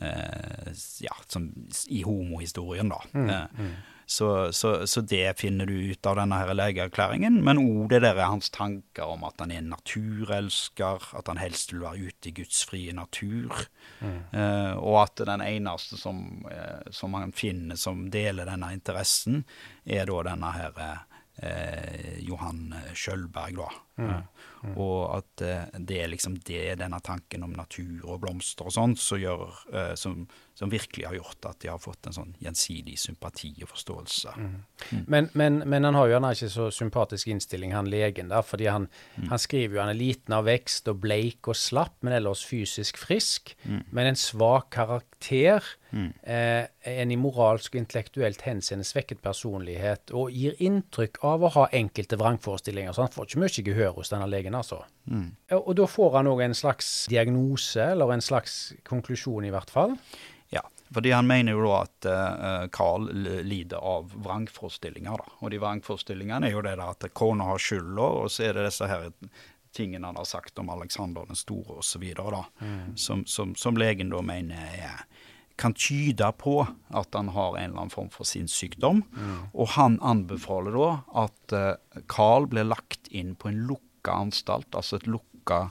eh, 0.02 0.70
Ja, 1.04 1.16
som 1.28 1.50
i 1.88 2.04
homohistorien, 2.06 2.92
da. 2.92 3.02
Mm, 3.14 3.28
eh, 3.30 3.58
mm. 3.58 3.74
Så, 4.06 4.52
så, 4.52 4.86
så, 4.86 5.00
det 5.00 5.38
finner 5.40 5.66
du 5.66 5.72
ut 5.72 6.06
av 6.06 6.18
denne 6.18 6.36
her 6.36 6.52
legeerklæringen. 6.52 7.38
Men 7.44 7.60
òg 7.62 7.88
det 7.92 8.02
der 8.04 8.18
er 8.18 8.28
hans 8.28 8.50
tanker 8.52 9.08
om 9.14 9.24
at 9.24 9.40
han 9.40 9.52
er 9.54 9.62
en 9.62 9.70
naturelsker, 9.72 11.08
at 11.16 11.30
han 11.30 11.40
helst 11.40 11.72
vil 11.72 11.86
være 11.86 12.10
ute 12.10 12.28
i 12.28 12.34
Guds 12.36 12.60
frie 12.68 12.92
natur. 12.96 13.64
Mm. 14.04 14.18
Eh, 14.36 14.74
og 14.76 14.98
at 15.06 15.24
den 15.24 15.44
eneste 15.46 15.96
som, 16.00 16.20
eh, 16.52 16.92
som, 16.92 17.16
han 17.16 17.32
finner 17.32 17.80
som 17.80 18.06
deler 18.12 18.48
denne 18.50 18.74
interessen, 18.76 19.46
er 19.84 20.04
da 20.10 20.20
denne 20.28 20.52
her 20.52 20.84
eh, 20.84 22.20
Johan 22.28 22.74
Skjølberg, 22.92 23.62
da. 23.62 23.72
Mm. 23.96 24.24
Mm. 24.64 24.72
Og 24.80 25.00
at 25.12 25.42
uh, 25.44 25.76
det 25.78 25.98
er 26.02 26.08
liksom 26.10 26.38
det, 26.46 26.62
denne 26.80 26.98
tanken 27.04 27.44
om 27.44 27.52
natur 27.54 28.06
og 28.08 28.22
blomster 28.24 28.66
og 28.66 28.74
sånn, 28.74 28.96
som, 28.98 29.20
uh, 29.20 29.92
som, 29.98 30.24
som, 30.56 30.72
virkelig 30.72 31.06
har 31.06 31.18
gjort 31.18 31.50
at 31.50 31.60
de 31.62 31.70
har 31.70 31.82
fått 31.82 32.08
en 32.08 32.16
sånn 32.16 32.32
gjensidig 32.42 32.96
sympati 32.98 33.52
og 33.60 33.70
forståelse. 33.74 34.34
Mm. 34.40 34.56
Mm. 34.88 35.04
Men, 35.04 35.30
men, 35.34 35.60
men, 35.68 35.88
han 35.90 35.98
har 36.00 36.10
jo 36.10 36.18
han 36.18 36.28
har 36.28 36.38
ikke 36.38 36.50
så 36.56 36.70
sympatisk 36.74 37.30
innstilling, 37.34 37.76
han 37.76 37.90
legen, 37.92 38.32
der, 38.32 38.46
fordi 38.46 38.70
han, 38.72 38.88
mm. 39.18 39.28
han, 39.30 39.42
skriver 39.42 39.76
jo 39.76 39.84
han 39.84 39.92
er 39.92 40.00
liten 40.00 40.36
av 40.36 40.48
vekst 40.48 40.90
og 40.90 41.02
bleik 41.04 41.52
og 41.52 41.58
slapp, 41.60 41.98
men 42.02 42.16
ellers 42.16 42.44
fysisk 42.48 42.98
frisk. 42.98 43.54
Men 43.64 44.10
en 44.10 44.18
svak 44.18 44.72
karakter. 44.74 45.62
Eh, 45.94 46.64
en 46.90 47.10
i 47.12 47.16
moralsk 47.18 47.76
og 47.76 47.78
intellektuelt 47.78 48.42
henseende 48.42 48.86
svekket 48.86 49.20
personlighet, 49.22 50.10
og 50.16 50.32
gir 50.34 50.56
inntrykk 50.58 51.20
av 51.26 51.44
å 51.46 51.52
ha 51.54 51.66
enkelte 51.76 52.18
vrangforestillinger. 52.18 52.96
Så 52.96 53.04
han 53.04 53.12
får 53.14 53.28
ikke 53.28 53.42
mye 53.44 53.66
gehør 53.68 53.83
hos 53.92 54.12
denne 54.12 54.28
legen, 54.30 54.54
altså. 54.54 54.82
Mm. 55.10 55.34
Og, 55.52 55.60
og 55.60 55.74
da 55.80 55.88
får 55.90 56.16
han 56.18 56.30
òg 56.30 56.44
en 56.46 56.56
slags 56.56 56.92
diagnose, 57.10 57.90
eller 57.92 58.14
en 58.14 58.24
slags 58.24 58.72
konklusjon, 58.88 59.44
i 59.44 59.52
hvert 59.54 59.72
fall. 59.72 59.96
Ja, 60.54 60.62
fordi 60.94 61.12
han 61.14 61.26
mener 61.26 61.56
jo 61.56 61.64
da 61.66 61.80
at 61.82 62.08
uh, 62.08 62.68
Carl 62.72 63.08
lider 63.44 63.82
av 63.82 64.12
vrangforestillinger. 64.14 65.24
da. 65.24 65.36
Og 65.40 65.50
de 65.50 65.60
vrangforestillingene 65.62 66.48
er 66.48 66.56
jo 66.56 66.62
det 66.64 66.76
da 66.80 66.92
at 66.94 67.08
kona 67.12 67.50
har 67.52 67.62
skylda, 67.62 68.08
og 68.24 68.32
så 68.32 68.48
er 68.48 68.58
det 68.58 68.68
disse 68.68 68.88
her 68.90 69.10
tingene 69.74 70.06
han 70.06 70.16
har 70.16 70.24
sagt 70.24 70.58
om 70.58 70.70
Alexander 70.70 71.26
den 71.26 71.36
store 71.36 71.80
osv., 71.82 72.04
mm. 72.60 72.96
som, 72.96 73.26
som, 73.26 73.54
som 73.58 73.76
legen 73.76 74.12
da 74.12 74.22
mener 74.22 74.68
er 74.78 75.02
kan 75.60 75.74
tyde 75.78 76.28
på 76.38 76.56
at 76.64 77.14
han 77.14 77.30
har 77.34 77.56
en 77.56 77.70
eller 77.70 77.84
annen 77.84 77.92
form 77.92 78.10
for 78.12 78.26
sinnssykdom. 78.26 79.04
Mm. 79.14 79.34
Og 79.52 79.74
han 79.76 79.98
anbefaler 80.02 80.74
da 80.74 80.88
at 81.24 81.54
uh, 81.54 82.00
Carl 82.10 82.48
blir 82.50 82.66
lagt 82.66 83.10
inn 83.14 83.34
på 83.38 83.52
en 83.52 83.62
lukka 83.68 84.16
anstalt, 84.26 84.74
altså 84.74 84.98
et 84.98 85.06
lukka 85.08 85.68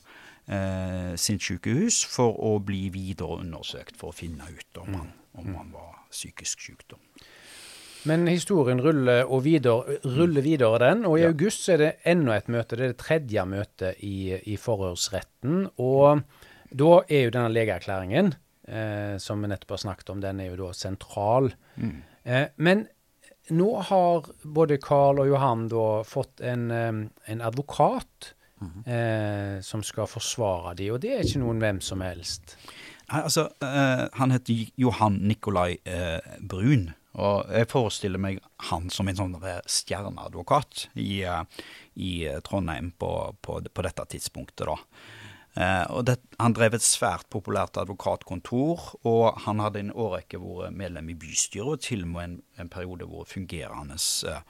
eh, 0.47 1.13
sinnssykehus, 1.19 1.99
for 2.09 2.33
å 2.33 2.55
bli 2.65 2.87
videre 2.93 3.43
undersøkt 3.43 3.99
for 3.99 4.09
å 4.09 4.17
finne 4.17 4.47
ut 4.49 4.79
om 4.81 4.95
han, 4.95 5.11
om 5.37 5.51
mm. 5.51 5.57
han 5.59 5.73
var 5.75 5.99
psykisk 6.09 6.63
sykdom. 6.65 7.01
Men 8.09 8.25
historien 8.27 8.81
ruller, 8.83 9.27
videre, 9.43 9.99
ruller 10.03 10.43
videre, 10.43 10.79
den. 10.83 11.05
Og 11.07 11.19
i 11.19 11.23
ja. 11.23 11.29
august 11.31 11.69
er 11.71 11.79
det 11.79 11.91
enda 12.09 12.35
et 12.35 12.49
møte. 12.51 12.75
Det 12.75 12.87
er 12.87 12.95
det 12.95 12.99
tredje 12.99 13.45
møtet 13.47 14.01
i, 14.03 14.33
i 14.51 14.57
forhørsretten. 14.59 15.67
Og 15.79 16.25
da 16.73 16.91
er 17.07 17.27
jo 17.27 17.35
denne 17.37 17.53
legeerklæringen, 17.53 18.33
eh, 18.67 19.17
som 19.17 19.41
vi 19.41 19.51
nettopp 19.51 19.75
har 19.77 19.83
snakket 19.85 20.09
om, 20.13 20.21
den 20.23 20.39
er 20.39 20.51
jo 20.51 20.59
da 20.65 20.73
sentral. 20.77 21.53
Mm. 21.75 21.97
Eh, 22.23 22.45
men 22.55 22.87
nå 23.51 23.69
har 23.89 24.29
både 24.43 24.79
Carl 24.83 25.19
og 25.19 25.27
Johan 25.27 25.67
da 25.71 25.87
fått 26.07 26.41
en, 26.41 26.71
en 26.71 27.41
advokat 27.41 28.33
mm 28.61 28.71
-hmm. 28.71 28.89
eh, 29.57 29.61
som 29.61 29.83
skal 29.83 30.07
forsvare 30.07 30.75
dem, 30.75 30.93
og 30.93 31.01
det 31.01 31.13
er 31.13 31.23
ikke 31.23 31.39
noen 31.39 31.59
hvem 31.59 31.81
som 31.81 32.01
helst. 32.01 32.57
Nei, 33.11 33.21
altså, 33.21 33.49
eh, 33.61 34.07
Han 34.13 34.31
heter 34.31 34.67
Johan 34.75 35.13
Nikolai 35.13 35.77
eh, 35.85 36.19
Brun. 36.39 36.93
Og 37.13 37.45
jeg 37.53 37.69
forestiller 37.69 38.17
meg 38.17 38.39
han 38.57 38.89
som 38.89 39.07
en 39.07 39.15
sånn 39.15 39.35
stjerneadvokat 39.69 40.87
i, 40.95 41.21
i 41.95 42.39
Trondheim 42.43 42.91
på, 42.97 43.35
på, 43.41 43.61
på, 43.73 43.81
dette 43.81 44.05
tidspunktet. 44.05 44.65
da. 44.65 44.77
Eh, 45.53 45.85
og 45.93 46.05
det, 46.09 46.17
han 46.41 46.55
drev 46.57 46.77
et 46.77 46.85
svært 46.85 47.27
populært 47.33 47.77
advokatkontor, 47.77 48.93
og 49.05 49.41
han 49.45 49.61
hadde 49.61 49.83
en 49.83 49.93
årrekke 49.93 50.41
vært 50.41 50.77
medlem 50.77 51.13
i 51.13 51.17
bystyret, 51.19 51.75
og 51.75 51.83
til 51.85 52.07
og 52.07 52.13
med 52.15 52.29
en, 52.29 52.37
en 52.63 52.71
periode 52.73 53.09
vært 53.09 53.33
fungerende 53.35 53.99
eh, 54.29 54.41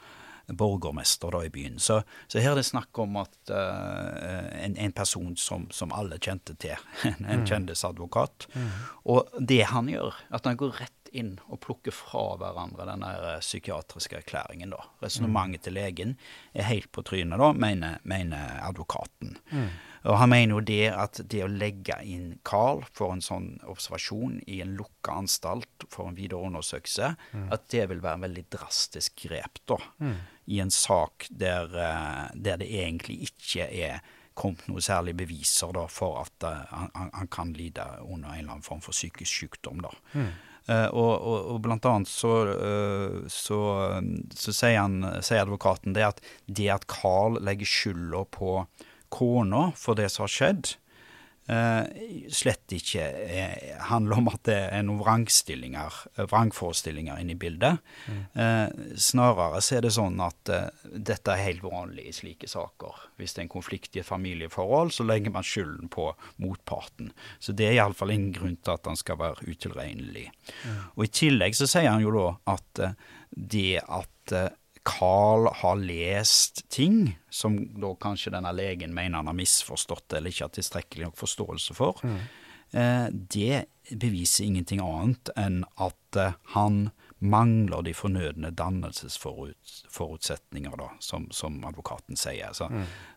borgermester 0.48 1.32
da 1.36 1.44
i 1.44 1.52
byen. 1.52 1.78
Så, 1.80 2.02
så, 2.28 2.40
her 2.40 2.54
er 2.54 2.62
det 2.62 2.68
snakk 2.68 3.04
om 3.04 3.20
at 3.20 3.52
eh, 3.52 4.50
en, 4.64 4.80
en, 4.80 4.96
person 4.96 5.36
som, 5.40 5.68
som, 5.72 5.94
alle 5.96 6.20
kjente 6.24 6.56
til, 6.56 6.80
en, 7.10 7.20
en 7.20 7.44
mm. 7.44 7.48
kjendisadvokat. 7.52 8.48
Mm. 8.56 8.74
Og 9.12 9.40
det 9.40 9.64
han 9.72 9.92
gjør, 9.92 10.20
at 10.32 10.48
han 10.48 10.60
går 10.60 10.78
rett 10.80 11.00
inn 11.14 11.36
og 11.46 11.60
plukker 11.62 11.94
fra 11.94 12.32
hverandre 12.42 12.88
den 12.90 13.04
psykiatriske 13.44 14.24
erklæringen. 14.24 14.72
da. 14.74 14.82
Resonnementet 15.04 15.62
mm. 15.62 15.64
til 15.68 15.76
legen 15.78 16.16
er 16.58 16.72
helt 16.72 16.90
på 16.96 17.04
trynet, 17.06 17.38
da, 17.38 17.52
mener, 17.54 18.00
mener 18.08 18.56
advokaten. 18.66 19.36
Mm. 19.52 19.68
Og 20.04 20.18
han 20.20 20.32
mener 20.34 20.58
jo 20.58 20.64
det 20.68 20.90
at 20.92 21.22
det 21.32 21.44
å 21.46 21.52
legge 21.52 21.96
inn 22.04 22.34
Carl 22.44 22.84
for 22.92 23.14
en 23.16 23.24
sånn 23.24 23.54
observasjon 23.72 24.42
i 24.52 24.60
en 24.64 24.76
lukka 24.80 25.16
anstalt 25.22 25.86
for 25.88 26.10
en 26.10 26.18
videre 26.18 26.44
undersøkelse, 26.44 27.14
mm. 27.32 27.46
at 27.56 27.70
det 27.72 27.88
vil 27.92 28.04
være 28.04 28.20
en 28.20 28.26
veldig 28.28 28.44
drastisk 28.52 29.24
grep 29.30 29.62
da, 29.70 29.80
mm. 30.04 30.18
i 30.52 30.60
en 30.64 30.74
sak 30.74 31.30
der, 31.32 31.72
eh, 31.72 32.26
der, 32.36 32.60
det 32.60 32.68
egentlig 32.84 33.22
ikke 33.30 33.70
er 33.72 34.04
kommet 34.34 34.66
noe 34.68 34.82
særlig 34.84 35.16
beviser 35.18 35.74
da, 35.76 35.86
for 35.92 36.24
at 36.24 36.48
uh, 36.48 36.64
han, 36.74 37.12
han, 37.14 37.30
kan 37.32 37.54
lide 37.54 37.86
under 38.02 38.32
en 38.32 38.40
eller 38.40 38.56
annen 38.56 38.66
form 38.66 38.82
for 38.82 38.96
psykisk 38.96 39.30
sykdom. 39.30 39.84
da. 39.86 39.94
Mm. 40.18 40.32
Uh, 40.64 40.88
og, 40.96 41.12
og, 41.14 41.38
og, 41.52 41.60
blant 41.62 41.86
annet 41.86 42.10
så, 42.10 42.32
uh, 42.50 43.20
så, 43.30 43.60
så 44.34 44.56
sier, 44.56 44.80
han, 44.80 44.98
sier, 45.20 45.44
advokaten 45.44 45.94
det 45.94 46.08
at 46.08 46.24
det 46.48 46.70
at 46.74 46.88
Carl 46.90 47.38
legger 47.44 47.70
skylda 47.70 48.24
på 48.34 48.56
kona 49.14 49.68
for 49.78 50.00
det 50.00 50.10
som 50.12 50.26
har 50.26 50.34
skjedd, 50.34 50.74
eh, 51.48 51.84
slett 52.32 52.74
ikke 52.76 53.04
eh, 53.04 53.74
handler 53.90 54.22
om 54.22 54.30
at 54.32 54.44
det 54.48 54.58
er 54.72 54.84
noen 54.86 55.02
vrangstillinger, 55.02 55.98
eh, 56.16 56.28
vrangforestillinger 56.30 57.20
inne 57.22 57.36
i 57.36 57.40
bildet. 57.40 57.82
Mm. 58.08 58.22
Eh, 58.44 58.96
snarere 59.00 59.62
så 59.64 59.78
er 59.78 59.86
det 59.88 59.94
sånn 59.98 60.20
at 60.24 60.54
eh, 60.54 60.88
dette 60.94 61.34
er 61.34 61.44
helt 61.44 61.66
vanlig 61.66 62.08
i 62.10 62.16
slike 62.16 62.50
saker. 62.50 63.06
Hvis 63.20 63.36
det 63.36 63.44
er 63.44 63.48
en 63.48 63.56
konflikt 63.58 63.98
i 63.98 64.04
et 64.04 64.10
familieforhold, 64.10 64.94
så 64.96 65.08
legger 65.08 65.36
man 65.36 65.48
skylden 65.48 65.92
på 65.94 66.10
motparten. 66.44 67.14
Så 67.44 67.56
det 67.56 67.70
er 67.70 67.80
iallfall 67.80 68.16
ingen 68.16 68.34
grunn 68.36 68.58
til 68.62 68.78
at 68.78 68.90
han 68.90 69.00
skal 69.00 69.20
være 69.22 69.48
utilregnelig. 69.50 70.30
Mm. 70.64 70.82
Og 70.96 71.08
i 71.08 71.14
tillegg 71.22 71.60
så 71.60 71.70
sier 71.70 71.92
han 71.92 72.04
jo 72.04 72.14
da 72.16 72.28
at 72.56 72.86
eh, 72.88 73.00
det 73.34 73.82
at 73.82 74.12
Carl 74.84 75.48
har 75.62 75.76
lest 75.76 76.70
ting 76.70 77.20
som 77.30 77.80
da 77.80 77.96
kanskje 77.96 78.32
denne 78.36 78.52
legen 78.56 78.94
mener 78.94 79.18
han 79.18 79.28
har 79.32 79.38
misforstått 79.38 80.14
eller 80.14 80.30
ikke 80.34 80.44
har 80.50 80.58
tilstrekkelig 80.58 81.06
nok 81.08 81.18
forståelse 81.18 81.74
for, 81.78 82.00
mm. 82.04 82.18
eh, 82.72 83.08
det 83.12 83.66
beviser 83.92 84.46
ingenting 84.46 84.80
annet 84.84 85.30
enn 85.40 85.64
at 85.76 86.16
eh, 86.20 86.34
han 86.56 86.90
mangler 87.24 87.82
de 87.88 87.94
fornødne 87.96 88.50
dannelsesforutsetninger, 88.52 90.76
da, 90.78 90.90
som, 91.00 91.32
som 91.32 91.66
advokaten 91.66 92.16
sier. 92.20 92.52
Så 92.52 92.68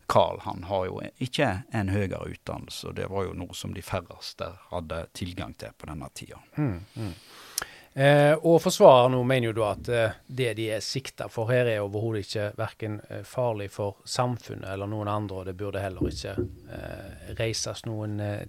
Carl 0.06 0.38
han 0.44 0.62
har 0.70 0.86
jo 0.86 1.00
ikke 1.18 1.62
en 1.74 1.88
høyere 1.90 2.30
utdannelse, 2.30 2.86
og 2.86 2.94
det 3.00 3.08
var 3.10 3.24
jo 3.26 3.34
noe 3.34 3.54
som 3.58 3.74
de 3.74 3.82
færreste 3.82 4.46
hadde 4.70 5.10
tilgang 5.18 5.58
til 5.58 5.74
på 5.74 5.90
denne 5.90 6.06
tida. 6.14 6.38
Eh, 7.96 8.34
og 8.44 8.58
forsvareren 8.60 9.14
nå 9.16 9.22
mener 9.24 9.48
jo 9.48 9.54
da 9.56 9.68
at 9.72 9.88
eh, 9.88 10.16
det 10.28 10.50
de 10.58 10.66
er 10.76 10.82
sikta 10.84 11.30
for 11.32 11.48
her, 11.48 11.64
er 11.64 11.80
overhodet 11.80 12.26
ikke 12.26 12.50
verken 12.58 12.98
eh, 13.08 13.22
farlig 13.24 13.70
for 13.72 14.02
samfunnet 14.04 14.68
eller 14.68 14.90
noen 14.90 15.08
andre, 15.08 15.38
og 15.40 15.48
det 15.48 15.54
burde 15.56 15.80
heller 15.80 16.10
ikke 16.10 16.34
eh, 16.36 17.30
reises 17.38 17.86
noen 17.88 18.20
eh, 18.20 18.42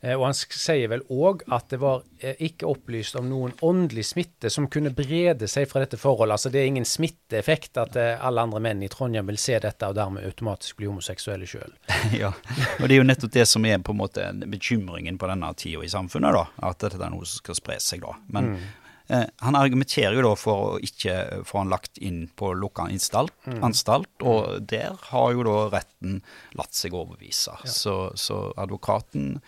Eh, 0.00 0.14
og 0.14 0.28
han 0.28 0.36
sier 0.36 0.90
vel 0.92 1.02
òg 1.10 1.42
at 1.54 1.72
det 1.72 1.80
var 1.82 2.04
eh, 2.22 2.38
ikke 2.46 2.68
opplyst 2.70 3.16
om 3.18 3.26
noen 3.26 3.54
åndelig 3.66 4.04
smitte 4.12 4.50
som 4.52 4.68
kunne 4.70 4.92
brede 4.94 5.48
seg 5.50 5.66
fra 5.70 5.82
dette 5.82 5.98
forholdet. 5.98 6.36
Altså 6.36 6.52
det 6.54 6.62
er 6.62 6.70
ingen 6.70 6.86
smitteeffekt 6.86 7.80
at 7.82 7.98
eh, 7.98 8.14
alle 8.14 8.44
andre 8.46 8.62
menn 8.62 8.84
i 8.86 8.90
Trondheim 8.92 9.26
vil 9.30 9.40
se 9.42 9.58
dette 9.62 9.90
og 9.90 9.98
dermed 9.98 10.26
automatisk 10.28 10.78
bli 10.78 10.90
homoseksuelle 10.90 11.48
sjøl. 11.50 11.74
ja, 12.22 12.30
og 12.30 12.84
det 12.84 12.94
er 12.94 13.00
jo 13.00 13.08
nettopp 13.08 13.34
det 13.40 13.48
som 13.50 13.66
er 13.66 13.82
på 13.82 13.96
en 13.96 14.02
måte 14.04 14.28
bekymringen 14.46 15.18
på 15.18 15.30
denne 15.30 15.50
tida 15.58 15.82
i 15.82 15.90
samfunnet, 15.90 16.36
da. 16.36 16.46
At 16.70 16.84
dette 16.84 17.02
er 17.02 17.14
noe 17.14 17.26
som 17.26 17.42
skal 17.42 17.58
spre 17.58 17.80
seg, 17.82 18.06
da. 18.06 18.14
Men 18.34 18.54
eh, 18.54 18.70
han 19.08 19.56
argumenterer 19.56 20.12
jo 20.18 20.24
da 20.26 20.34
for 20.36 20.64
å 20.64 20.80
ikke 20.84 21.14
få 21.48 21.62
han 21.62 21.70
lagt 21.72 21.96
inn 22.04 22.26
på 22.36 22.50
lukka 22.52 22.84
anstalt, 22.90 23.32
anstalt 23.64 24.20
og 24.20 24.60
der 24.68 24.98
har 25.08 25.32
jo 25.32 25.46
da 25.48 25.56
retten 25.72 26.20
latt 26.58 26.76
seg 26.76 26.92
overbevise. 26.92 27.56
Så, 27.64 27.96
så 28.20 28.40
advokaten 28.60 29.38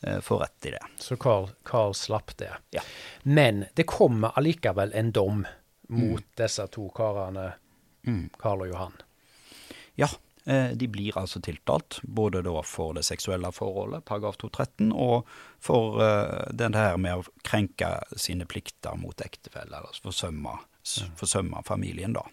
eh, 0.00 0.22
får 0.24 0.40
rett 0.44 0.70
i 0.70 0.74
det. 0.76 0.82
Så 1.04 1.18
Carl, 1.20 1.50
Carl 1.68 1.92
slapp 1.94 2.32
det. 2.40 2.52
Ja. 2.76 2.84
Men 3.22 3.66
det 3.76 3.84
kommer 3.90 4.32
allikevel 4.40 4.96
en 4.96 5.12
dom 5.12 5.44
mot 5.90 6.24
disse 6.38 6.66
to 6.72 6.88
karene, 6.94 7.52
Carl 8.38 8.64
og 8.64 8.72
Johan. 8.72 8.98
Ja, 10.00 10.08
eh, 10.08 10.29
de 10.44 10.88
blir 10.88 11.18
altså 11.18 11.40
tiltalt, 11.44 12.00
både 12.02 12.42
da 12.42 12.62
for 12.66 12.94
det 12.96 13.04
seksuelle 13.06 13.50
forholdet, 13.52 14.04
paragraf 14.08 14.38
213, 14.40 14.92
og 14.92 15.28
for 15.60 16.00
eh, 16.04 16.52
det 16.56 16.70
her 16.74 16.96
med 17.00 17.20
å 17.20 17.46
krenke 17.46 17.92
sine 18.16 18.48
plikter 18.48 18.96
mot 19.00 19.20
ektefelle, 19.20 19.82
eller 19.82 20.00
forsømme, 20.02 20.56
forsømme 21.20 21.64
familien, 21.66 22.16
da. 22.16 22.24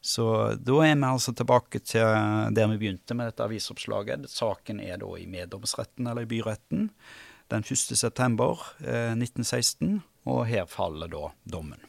Så 0.00 0.24
da 0.54 0.76
er 0.86 0.94
vi 0.94 1.08
altså 1.08 1.34
tilbake 1.36 1.80
til 1.82 2.06
der 2.54 2.68
vi 2.70 2.78
begynte 2.80 3.16
med 3.18 3.32
dette 3.32 3.44
avisoppslaget. 3.44 4.28
Saken 4.30 4.78
er 4.80 5.00
da 5.02 5.10
i 5.18 5.26
meddomsretten, 5.30 6.06
eller 6.06 6.24
i 6.24 6.30
byretten, 6.30 6.88
den 7.48 7.64
1. 7.64 7.96
september 7.98 8.60
eh, 8.84 9.14
1916, 9.16 10.00
og 10.28 10.44
her 10.48 10.68
faller 10.70 11.10
da 11.12 11.30
dommen. 11.48 11.82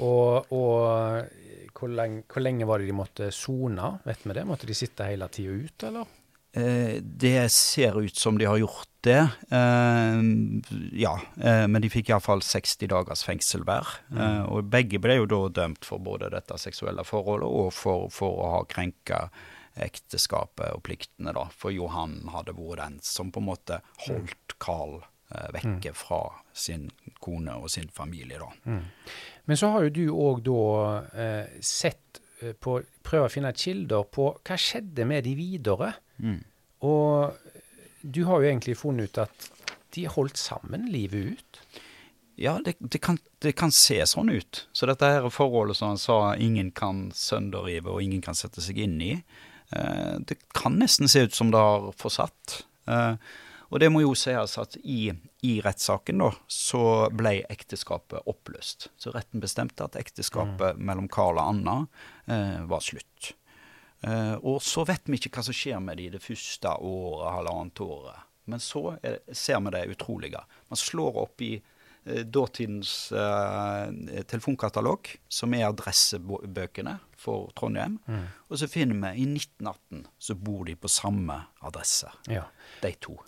Og, 0.00 0.52
og 0.52 1.26
hvor, 1.82 1.90
lenge, 1.90 2.22
hvor 2.30 2.46
lenge 2.46 2.66
var 2.68 2.80
det 2.80 2.88
de 2.88 2.96
måtte 2.96 3.30
sone? 3.34 3.96
Vet 4.06 4.26
vi 4.26 4.38
det? 4.38 4.46
Måtte 4.46 4.70
de 4.70 4.76
sitte 4.78 5.08
hele 5.08 5.26
tida 5.34 5.58
ut, 5.66 5.86
eller? 5.90 6.18
Eh, 6.52 6.96
det 7.02 7.52
ser 7.52 8.00
ut 8.00 8.16
som 8.16 8.38
de 8.38 8.44
har 8.44 8.60
gjort 8.60 8.88
det. 9.02 9.28
Eh, 9.50 10.22
ja, 10.92 11.20
eh, 11.42 11.66
men 11.66 11.82
de 11.82 11.90
fikk 11.90 12.12
iallfall 12.12 12.42
60 12.44 12.90
dagers 12.92 13.24
fengsel 13.26 13.64
hver. 13.66 13.88
Eh, 14.14 14.42
og 14.46 14.68
begge 14.70 15.00
ble 15.02 15.18
jo 15.18 15.30
da 15.30 15.40
dømt 15.62 15.88
for 15.88 16.02
både 16.02 16.30
dette 16.34 16.58
seksuelle 16.60 17.04
forholdet 17.08 17.48
og 17.48 17.72
for, 17.74 18.06
for 18.14 18.44
å 18.44 18.50
ha 18.56 18.60
krenka 18.70 19.24
ekteskapet 19.72 20.76
og 20.76 20.84
pliktene, 20.84 21.32
da. 21.34 21.48
For 21.56 21.74
Johan 21.74 22.20
hadde 22.30 22.54
vært 22.58 22.84
den 22.84 23.00
som 23.02 23.32
på 23.32 23.40
en 23.40 23.48
måte 23.48 23.80
holdt 24.06 24.58
Carl 24.62 25.00
vekke 25.32 25.94
fra 25.96 26.26
sin 26.52 26.90
kone 27.24 27.54
og 27.56 27.70
sin 27.72 27.88
familie, 27.88 28.36
da. 28.36 28.76
Men 29.50 29.58
så 29.58 29.72
har 29.74 29.86
jo 29.86 29.94
du 29.94 30.04
òg 30.12 30.42
da 30.46 30.64
eh, 31.18 31.54
sett 31.64 32.22
eh, 32.42 32.54
på 32.54 32.80
Prøve 33.02 33.26
å 33.26 33.32
finne 33.32 33.50
kilder 33.58 34.04
på 34.14 34.28
hva 34.38 34.56
skjedde 34.60 35.04
med 35.08 35.26
de 35.26 35.32
videre. 35.36 35.88
Og 36.86 37.34
du 38.02 38.22
har 38.28 38.42
jo 38.42 38.48
egentlig 38.48 38.76
funnet 38.78 39.10
ut 39.10 39.18
at 39.24 39.48
de 39.94 40.06
holdt 40.08 40.38
sammen 40.40 40.86
livet 40.90 41.34
ut. 41.34 41.60
Ja, 42.40 42.60
det, 42.64 42.76
det, 42.78 42.98
kan, 42.98 43.18
det 43.38 43.52
kan 43.58 43.72
se 43.74 43.98
sånn 44.08 44.32
ut. 44.32 44.64
Så 44.72 44.88
dette 44.88 45.08
her 45.08 45.28
forholdet 45.30 45.78
som 45.78 45.92
han 45.92 46.00
sa 46.00 46.34
ingen 46.34 46.72
kan 46.74 47.10
sønderrive 47.14 47.92
og 47.92 48.02
ingen 48.02 48.22
kan 48.24 48.38
sette 48.38 48.64
seg 48.64 48.80
inn 48.82 48.96
i, 49.04 49.12
eh, 49.76 50.14
det 50.26 50.38
kan 50.56 50.78
nesten 50.80 51.10
se 51.12 51.26
ut 51.26 51.36
som 51.36 51.52
det 51.52 51.60
har 51.60 51.90
fortsatt. 52.00 52.62
Eh, 52.88 53.14
og 53.68 53.80
det 53.80 53.92
må 53.92 54.02
jo 54.02 54.14
sies 54.18 54.56
at 54.60 54.78
i, 54.82 55.12
i 55.42 55.56
rettssaken 55.64 56.18
da, 56.22 56.28
så 56.46 56.82
ble 57.10 57.40
ekteskapet 57.50 58.22
oppløst. 58.30 58.88
Så 58.96 59.10
retten 59.14 59.42
bestemte 59.42 59.82
at 59.84 59.96
ekteskapet 59.98 60.78
mellom 60.78 61.08
Karl 61.10 61.40
og 61.40 61.48
Anna 61.50 61.76
eh, 62.30 62.60
var 62.70 62.80
slutt. 62.84 63.32
Eh, 64.06 64.34
og 64.38 64.60
så 64.62 64.84
vet 64.86 65.02
vi 65.10 65.18
ikke 65.18 65.32
hva 65.36 65.42
som 65.48 65.54
skjer 65.56 65.82
med 65.82 65.98
de 65.98 66.08
det 66.14 66.22
første 66.22 66.76
året, 66.78 67.32
halvannet 67.36 67.82
året. 67.82 68.22
Men 68.50 68.62
så 68.62 68.96
er, 69.02 69.18
ser 69.34 69.58
vi 69.66 69.70
det 69.74 69.82
utrolige. 69.96 70.40
Man 70.70 70.78
slår 70.78 71.18
opp 71.24 71.42
i 71.46 71.52
eh, 71.58 72.22
dåtidens 72.26 72.94
eh, 73.10 74.22
telefonkatalog, 74.30 75.10
som 75.30 75.54
er 75.58 75.68
adressebøkene 75.70 76.96
for 77.18 77.50
Trondheim. 77.58 77.98
Og 78.50 78.58
så 78.62 78.70
finner 78.70 78.98
vi 79.12 79.22
i 79.22 79.26
1918 79.30 80.06
så 80.22 80.34
bor 80.38 80.64
de 80.70 80.74
på 80.78 80.90
samme 80.90 81.40
adresse, 81.62 82.10
Ja. 82.30 82.46
de 82.82 82.94
to. 83.00 83.18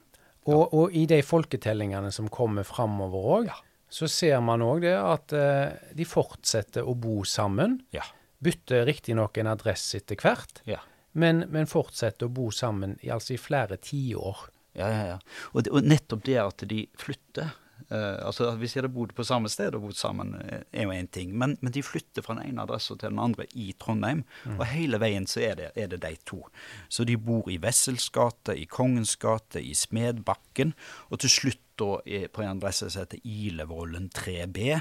Og, 0.45 0.75
og 0.77 0.93
i 0.97 1.07
de 1.09 1.21
folketellingene 1.25 2.11
som 2.13 2.29
kommer 2.33 2.67
framover 2.69 3.29
òg, 3.39 3.53
så 3.95 4.09
ser 4.11 4.41
man 4.45 4.63
òg 4.65 4.83
det 4.85 4.95
at 4.99 5.33
eh, 5.39 5.93
de 5.97 6.05
fortsetter 6.09 6.85
å 6.85 6.97
bo 6.99 7.23
sammen. 7.29 7.79
Ja. 7.95 8.05
Bytter 8.45 8.85
riktignok 8.89 9.39
en 9.41 9.53
adresse 9.53 10.01
etter 10.03 10.19
hvert, 10.21 10.61
Ja. 10.69 10.81
men, 11.17 11.45
men 11.55 11.69
fortsetter 11.71 12.27
å 12.29 12.35
bo 12.35 12.51
sammen 12.53 12.99
i, 13.01 13.09
altså 13.15 13.37
i 13.37 13.41
flere 13.41 13.79
tiår. 13.81 14.49
Ja, 14.75 14.89
ja, 14.91 15.05
ja. 15.15 15.19
Og, 15.55 15.63
det, 15.63 15.71
og 15.73 15.87
nettopp 15.87 16.25
det 16.27 16.41
at 16.43 16.65
de 16.69 16.81
flytter 16.99 17.53
eh, 17.95 18.27
altså 18.27 18.51
Hvis 18.59 18.75
de 18.75 18.81
hadde 18.81 18.93
bodd 18.95 19.15
på 19.17 19.27
samme 19.27 19.51
sted 19.53 19.75
og 19.75 19.87
bodd 19.87 19.99
sammen, 19.99 20.35
eh, 20.43 20.65
er 20.73 20.89
jo 20.89 20.95
én 20.95 21.09
ting. 21.11 21.33
Men, 21.39 21.57
men 21.61 21.73
de 21.73 21.83
flytter 21.83 22.25
fra 22.25 22.37
den 22.39 22.51
ene 22.51 22.65
adressen 22.67 22.99
til 22.99 23.13
den 23.13 23.23
andre 23.23 23.47
i 23.55 23.73
Trondheim. 23.81 24.25
Og 24.59 24.67
hele 24.71 25.01
veien 25.03 25.29
så 25.31 25.45
er 25.47 25.59
det, 25.61 25.71
er 25.77 25.91
det 25.93 26.03
de 26.03 26.15
to. 26.27 26.43
Så 26.89 27.07
de 27.09 27.17
bor 27.17 27.51
i 27.51 27.59
Wessels 27.63 28.09
gate, 28.15 28.57
i 28.59 28.67
Kongens 28.71 29.17
gate, 29.17 29.63
i 29.63 29.75
Smedbakken. 29.75 30.75
Og 31.11 31.23
til 31.25 31.33
slutt 31.33 31.61
da 31.81 31.97
er 32.07 32.29
på 32.31 32.43
en 32.45 32.53
adresse 32.53 32.87
som 32.91 33.03
heter 33.03 33.23
Ilevollen 33.27 34.11
3B. 34.15 34.79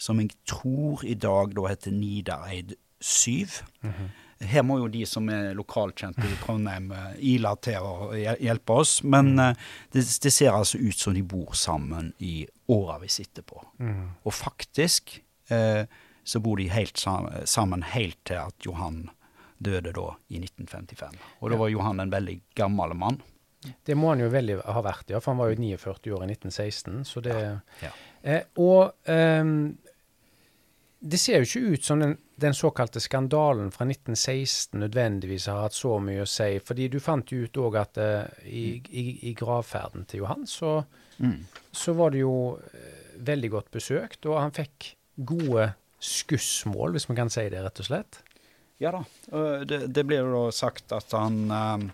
Som 0.00 0.22
jeg 0.22 0.32
tror 0.48 1.04
i 1.04 1.14
dag 1.14 1.52
da 1.56 1.68
heter 1.68 1.92
Nidareid 1.92 2.76
7. 3.00 3.60
Her 4.40 4.64
må 4.66 4.78
jo 4.80 4.88
de 4.92 5.04
som 5.08 5.28
er 5.32 5.52
lokalkjent 5.56 6.18
i 6.24 6.32
Trondheim 6.42 6.90
eh, 6.92 7.12
ila 7.34 7.54
til 7.62 7.84
å 7.84 8.10
hjelpe 8.16 8.78
oss. 8.82 8.96
Men 9.02 9.34
mm. 9.38 9.60
det, 9.94 10.06
det 10.24 10.32
ser 10.34 10.54
altså 10.54 10.80
ut 10.80 10.98
som 10.98 11.14
de 11.14 11.22
bor 11.22 11.54
sammen 11.58 12.12
i 12.18 12.42
åra 12.72 12.98
vi 13.02 13.12
sitter 13.12 13.46
på. 13.46 13.60
Mm. 13.78 14.08
Og 14.24 14.34
faktisk 14.34 15.18
eh, 15.52 15.84
så 16.24 16.40
bor 16.40 16.56
de 16.56 16.70
helt 16.72 16.98
sam 16.98 17.28
sammen 17.44 17.84
helt 17.84 18.18
til 18.24 18.40
at 18.40 18.66
Johan 18.66 19.06
døde 19.64 19.92
da 19.94 20.08
i 20.28 20.40
1955. 20.40 21.20
Og 21.40 21.52
da 21.52 21.60
var 21.60 21.72
Johan 21.72 22.02
en 22.02 22.12
veldig 22.12 22.38
gammel 22.56 22.96
mann. 22.98 23.20
Det 23.84 23.96
må 23.96 24.10
han 24.12 24.20
jo 24.20 24.28
veldig 24.32 24.58
ha 24.66 24.82
vært, 24.84 25.08
ja, 25.12 25.20
for 25.22 25.32
han 25.32 25.40
var 25.40 25.52
jo 25.52 25.60
49 25.60 26.12
år 26.16 26.26
i 26.26 26.32
1916. 26.34 27.04
Så 27.08 27.22
det, 27.24 27.36
Ja. 27.80 27.92
Eh, 28.22 28.42
og 28.56 28.94
ehm, 29.04 29.76
det 31.00 31.20
ser 31.20 31.40
jo 31.40 31.48
ikke 31.48 31.74
ut 31.74 31.84
som 31.84 32.00
den, 32.00 32.16
den 32.36 32.54
såkalte 32.54 33.00
skandalen 33.00 33.70
fra 33.70 33.86
1916 33.86 34.80
nødvendigvis 34.80 35.46
har 35.46 35.62
hatt 35.62 35.76
så 35.76 35.98
mye 36.02 36.24
å 36.24 36.28
si. 36.28 36.58
fordi 36.64 36.88
du 36.90 36.98
fant 37.02 37.30
jo 37.30 37.44
ut 37.46 37.60
òg 37.62 37.78
at 37.78 38.00
uh, 38.02 38.26
i, 38.42 38.80
i, 38.90 39.04
i 39.30 39.34
gravferden 39.38 40.06
til 40.10 40.24
Johan 40.24 40.46
så, 40.50 40.80
så 41.70 41.94
var 41.94 42.14
det 42.14 42.24
jo 42.24 42.34
uh, 42.58 43.14
veldig 43.24 43.50
godt 43.52 43.70
besøkt, 43.74 44.26
og 44.26 44.40
han 44.40 44.54
fikk 44.54 44.94
gode 45.14 45.70
skussmål, 46.02 46.96
hvis 46.96 47.06
man 47.08 47.22
kan 47.22 47.30
si 47.32 47.46
det, 47.52 47.62
rett 47.62 47.80
og 47.80 47.86
slett. 47.86 48.20
Ja 48.82 48.90
da. 48.90 49.04
Det, 49.64 49.84
det 49.94 50.02
blir 50.02 50.26
jo 50.26 50.48
sagt 50.52 50.92
at 50.92 51.14
han 51.14 51.44
uh, 51.46 51.84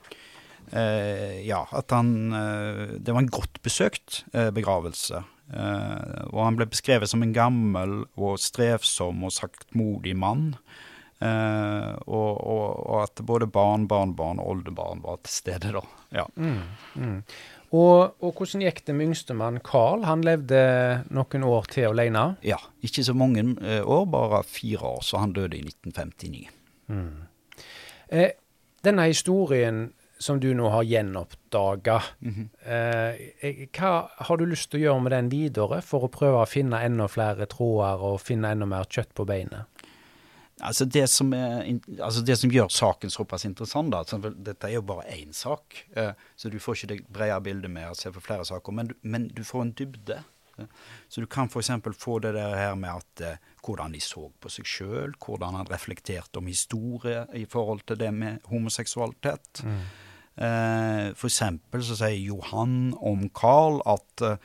Ja, 1.44 1.60
at 1.76 1.92
han 1.92 2.30
Det 2.30 3.10
var 3.12 3.20
en 3.20 3.32
godt 3.32 3.58
besøkt 3.62 4.22
begravelse. 4.32 5.20
Eh, 5.50 6.22
og 6.30 6.44
han 6.44 6.58
ble 6.58 6.68
beskrevet 6.70 7.10
som 7.10 7.24
en 7.24 7.34
gammel 7.34 8.04
og 8.20 8.38
strevsom 8.42 9.24
og 9.26 9.34
saktmodig 9.34 10.14
mann. 10.18 10.52
Eh, 11.20 11.94
og, 12.06 12.30
og, 12.38 12.66
og 12.86 12.98
at 13.02 13.22
både 13.26 13.48
barn, 13.50 13.88
barnebarn 13.90 14.40
og 14.40 14.54
oldebarn 14.54 15.02
var 15.04 15.20
til 15.24 15.34
stede, 15.34 15.72
da. 15.76 15.82
Ja. 16.14 16.26
Og, 17.70 18.16
og 18.18 18.30
hvordan 18.34 18.64
gikk 18.64 18.80
det 18.86 18.94
med 18.98 19.10
yngstemann 19.10 19.60
Carl? 19.66 20.02
Han 20.08 20.24
levde 20.26 20.60
noen 21.14 21.44
år 21.46 21.68
til 21.70 21.90
alene. 21.92 22.32
ja. 22.46 22.58
Ikke 22.82 23.04
så 23.06 23.14
mange 23.14 23.44
eh, 23.60 23.82
år, 23.84 24.06
bare 24.10 24.42
fire 24.48 24.94
år, 24.96 25.02
så 25.06 25.20
han 25.22 25.34
døde 25.36 25.58
i 25.58 25.62
1959. 25.66 26.48
Eh, 28.10 28.30
denne 28.82 29.06
historien 29.10 29.90
som 30.20 30.40
du 30.40 30.50
nå 30.54 30.68
har 30.68 30.84
gjenoppdaga. 30.84 31.98
eh, 32.64 33.66
hva 33.72 33.92
har 34.28 34.36
du 34.36 34.46
lyst 34.46 34.70
til 34.70 34.80
å 34.80 34.84
gjøre 34.84 35.02
med 35.06 35.12
den 35.16 35.30
videre, 35.32 35.80
for 35.82 36.04
å 36.06 36.10
prøve 36.12 36.42
å 36.42 36.48
finne 36.48 36.82
enda 36.84 37.06
flere 37.08 37.46
tråder 37.50 38.02
og 38.10 38.20
finne 38.20 38.52
enda 38.52 38.66
mer 38.68 38.84
kjøtt 38.84 39.14
på 39.16 39.24
beinet? 39.26 39.64
Altså 40.60 40.84
det, 40.84 41.06
som 41.08 41.30
er, 41.32 41.62
altså 42.04 42.20
det 42.20 42.34
som 42.36 42.50
gjør 42.52 42.68
saken 42.68 43.08
såpass 43.10 43.46
interessant, 43.48 43.88
da, 43.94 44.02
dette 44.28 44.68
er 44.68 44.74
jo 44.74 44.82
bare 44.84 45.06
én 45.16 45.32
sak, 45.32 45.86
eh, 45.96 46.10
så 46.36 46.50
du 46.52 46.58
får 46.60 46.76
ikke 46.76 46.90
det 46.90 46.98
brede 47.08 47.38
bildet 47.46 47.72
med 47.72 47.88
å 47.88 47.96
se 47.96 48.12
på 48.12 48.20
flere 48.20 48.44
saker, 48.44 48.72
men, 48.76 48.90
du- 48.92 48.98
men 49.02 49.28
du 49.32 49.40
får 49.42 49.62
en 49.62 49.72
dybde. 49.72 50.18
eh. 50.58 50.66
Så 51.08 51.22
du 51.24 51.26
kan 51.26 51.48
f.eks. 51.48 51.70
få 51.96 52.18
det 52.20 52.34
der 52.36 52.52
her 52.60 52.74
med 52.76 52.90
at 52.92 53.20
eh, 53.24 53.36
hvordan 53.64 53.92
de 53.96 54.00
så 54.04 54.26
på 54.38 54.50
seg 54.52 54.68
sjøl, 54.68 55.14
hvordan 55.16 55.56
han 55.62 55.66
reflekterte 55.72 56.36
om 56.42 56.46
historie 56.52 57.24
i 57.32 57.46
forhold 57.48 57.80
til 57.86 57.96
det 57.96 58.12
med 58.12 58.42
homoseksualitet. 58.52 59.64
Eh, 59.64 59.80
for 60.38 61.26
eksempel 61.28 61.82
så 61.84 61.98
sier 61.98 62.16
Johan 62.30 62.94
om 62.96 63.26
Carl 63.36 63.80
at 63.88 64.14
Karl 64.22 64.36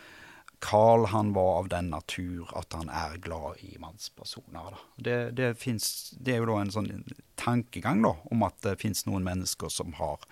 Carl 0.65 1.05
han 1.05 1.33
var 1.33 1.59
av 1.59 1.67
den 1.69 1.89
natur 1.89 2.49
at 2.57 2.73
han 2.73 2.89
er 2.89 3.19
glad 3.21 3.59
i 3.61 3.75
mannspersoner. 3.79 4.79
Det, 4.97 5.17
det, 5.37 5.51
finnes, 5.61 6.15
det 6.17 6.33
er 6.33 6.41
jo 6.41 6.47
da 6.49 6.55
en 6.63 6.73
sånn 6.73 6.89
tankegang 7.37 8.01
da, 8.05 8.15
om 8.33 8.45
at 8.47 8.57
det 8.65 8.77
fins 8.81 9.05
noen 9.05 9.25
mennesker 9.27 9.69
som, 9.69 9.93
har, 9.99 10.23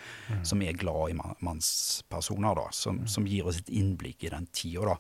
som 0.48 0.64
er 0.66 0.80
glad 0.80 1.14
i 1.14 1.18
mannspersoner, 1.46 2.58
da, 2.58 2.66
som, 2.74 3.04
som 3.06 3.28
gir 3.30 3.50
oss 3.50 3.62
et 3.62 3.70
innblikk 3.70 4.26
i 4.26 4.34
den 4.34 4.50
tida. 4.56 4.98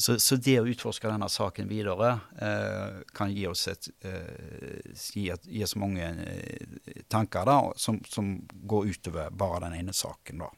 Så, 0.00 0.14
så 0.22 0.36
det 0.38 0.60
å 0.60 0.66
utforske 0.70 1.10
denne 1.10 1.26
saken 1.26 1.66
videre 1.66 2.12
eh, 2.38 3.00
kan 3.18 3.32
gi 3.34 3.48
oss 3.50 3.64
et, 3.66 3.88
eh, 4.06 4.92
gi, 4.94 5.24
et, 5.34 5.48
gi 5.50 5.64
oss 5.66 5.74
mange 5.74 6.06
eh, 6.22 7.00
tanker 7.10 7.48
da, 7.48 7.56
som, 7.74 7.98
som 8.06 8.28
går 8.70 8.92
utover 8.92 9.34
bare 9.34 9.64
den 9.64 9.74
ene 9.80 9.96
saken. 9.96 10.44
Da. 10.44 10.50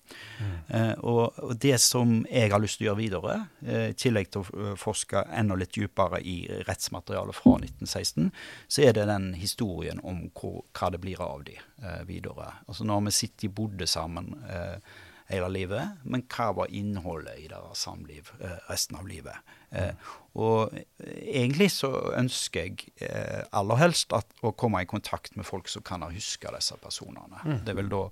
Eh, 0.68 0.92
og, 0.98 1.40
og 1.40 1.56
det 1.56 1.78
som 1.80 2.18
jeg 2.28 2.52
har 2.52 2.60
lyst 2.60 2.82
til 2.82 2.90
å 2.90 2.90
gjøre 2.90 3.00
videre, 3.00 3.38
eh, 3.64 3.88
i 3.94 3.96
tillegg 3.96 4.28
til 4.28 4.44
å 4.44 4.60
eh, 4.66 4.76
forske 4.80 5.24
enda 5.32 5.56
litt 5.56 5.72
dypere 5.72 6.20
i 6.20 6.36
rettsmaterialet 6.68 7.40
fra 7.40 7.56
1916, 7.62 8.28
så 8.68 8.84
er 8.84 8.98
det 9.00 9.08
den 9.08 9.32
historien 9.40 10.04
om 10.04 10.26
hvor, 10.36 10.66
hva 10.76 10.92
det 10.92 11.00
blir 11.00 11.24
av 11.24 11.46
de 11.48 11.56
videre. 12.04 12.50
Altså 12.68 12.84
Når 12.84 13.06
vi 13.06 13.12
sitter 13.16 13.48
og 13.48 13.54
bodde 13.56 13.86
sammen 13.88 14.34
eh, 14.52 14.98
hele 15.30 15.48
livet, 15.52 16.02
men 16.02 16.24
hva 16.30 16.50
var 16.56 16.74
innholdet 16.74 17.38
i 17.40 17.48
deres 17.50 17.84
samliv 17.86 18.32
eh, 18.40 18.58
resten 18.70 18.98
av 19.00 19.08
livet? 19.08 19.56
Mm. 19.70 19.94
og 20.34 20.72
eh, 20.74 21.10
egentlig 21.44 21.68
så 21.70 21.92
ønsker 22.18 22.72
jeg 22.72 23.10
aller 23.54 23.78
helst 23.78 24.10
at, 24.16 24.26
å 24.42 24.50
komme 24.50 24.82
i 24.82 24.88
kontakt 24.90 25.36
med 25.38 25.46
folk 25.46 25.70
som 25.70 25.84
kan 25.86 26.02
ha 26.02 26.10
huska 26.10 26.50
disse 26.56 26.74
personene. 26.82 27.60
Det 27.66 27.76
vil 27.78 27.92
da 27.92 28.08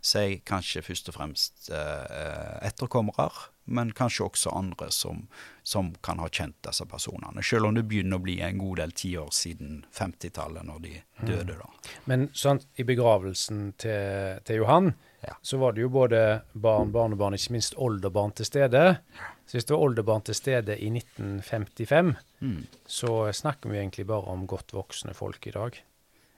si 0.00 0.38
kanskje 0.46 0.84
først 0.86 1.10
og 1.10 1.16
fremst 1.18 1.66
etterkommere, 1.68 3.50
men 3.70 3.92
kanskje 3.92 4.24
også 4.26 4.54
andre 4.54 4.90
som, 4.94 5.26
som 5.62 5.92
kan 6.02 6.18
ha 6.22 6.28
kjent 6.32 6.56
disse 6.66 6.86
personene. 6.90 7.42
Selv 7.46 7.68
om 7.68 7.76
det 7.76 7.86
begynner 7.90 8.18
å 8.18 8.24
bli 8.24 8.38
en 8.42 8.58
god 8.58 8.80
del 8.82 8.94
tiår 8.96 9.30
siden 9.34 9.84
50-tallet, 9.94 10.66
når 10.66 10.82
de 10.86 10.94
døde. 11.28 11.58
da. 11.60 11.68
Men 12.10 12.28
sånn, 12.34 12.62
i 12.80 12.86
begravelsen 12.88 13.70
til, 13.80 14.40
til 14.46 14.62
Johan, 14.62 14.94
Ja. 15.26 15.34
så 15.42 15.58
var 15.60 15.72
det 15.72 15.82
jo 15.82 15.88
både 15.92 16.40
barn, 16.52 16.92
barnebarn, 16.92 17.34
ikke 17.36 17.52
minst 17.52 17.74
oldebarn 17.76 18.32
til 18.32 18.46
stede. 18.48 18.98
Så 19.46 19.58
hvis 19.58 19.66
det 19.68 19.74
var 19.74 19.82
oldebarn 19.84 20.22
til 20.24 20.34
stede 20.34 20.78
i 20.80 20.88
1955, 20.90 22.14
Mm. 22.40 22.66
så 22.86 23.32
snakker 23.32 23.68
vi 23.70 23.78
egentlig 23.78 24.06
bare 24.06 24.30
om 24.32 24.46
godt 24.46 24.72
voksne 24.72 25.12
folk 25.14 25.46
i 25.46 25.50
dag. 25.50 25.76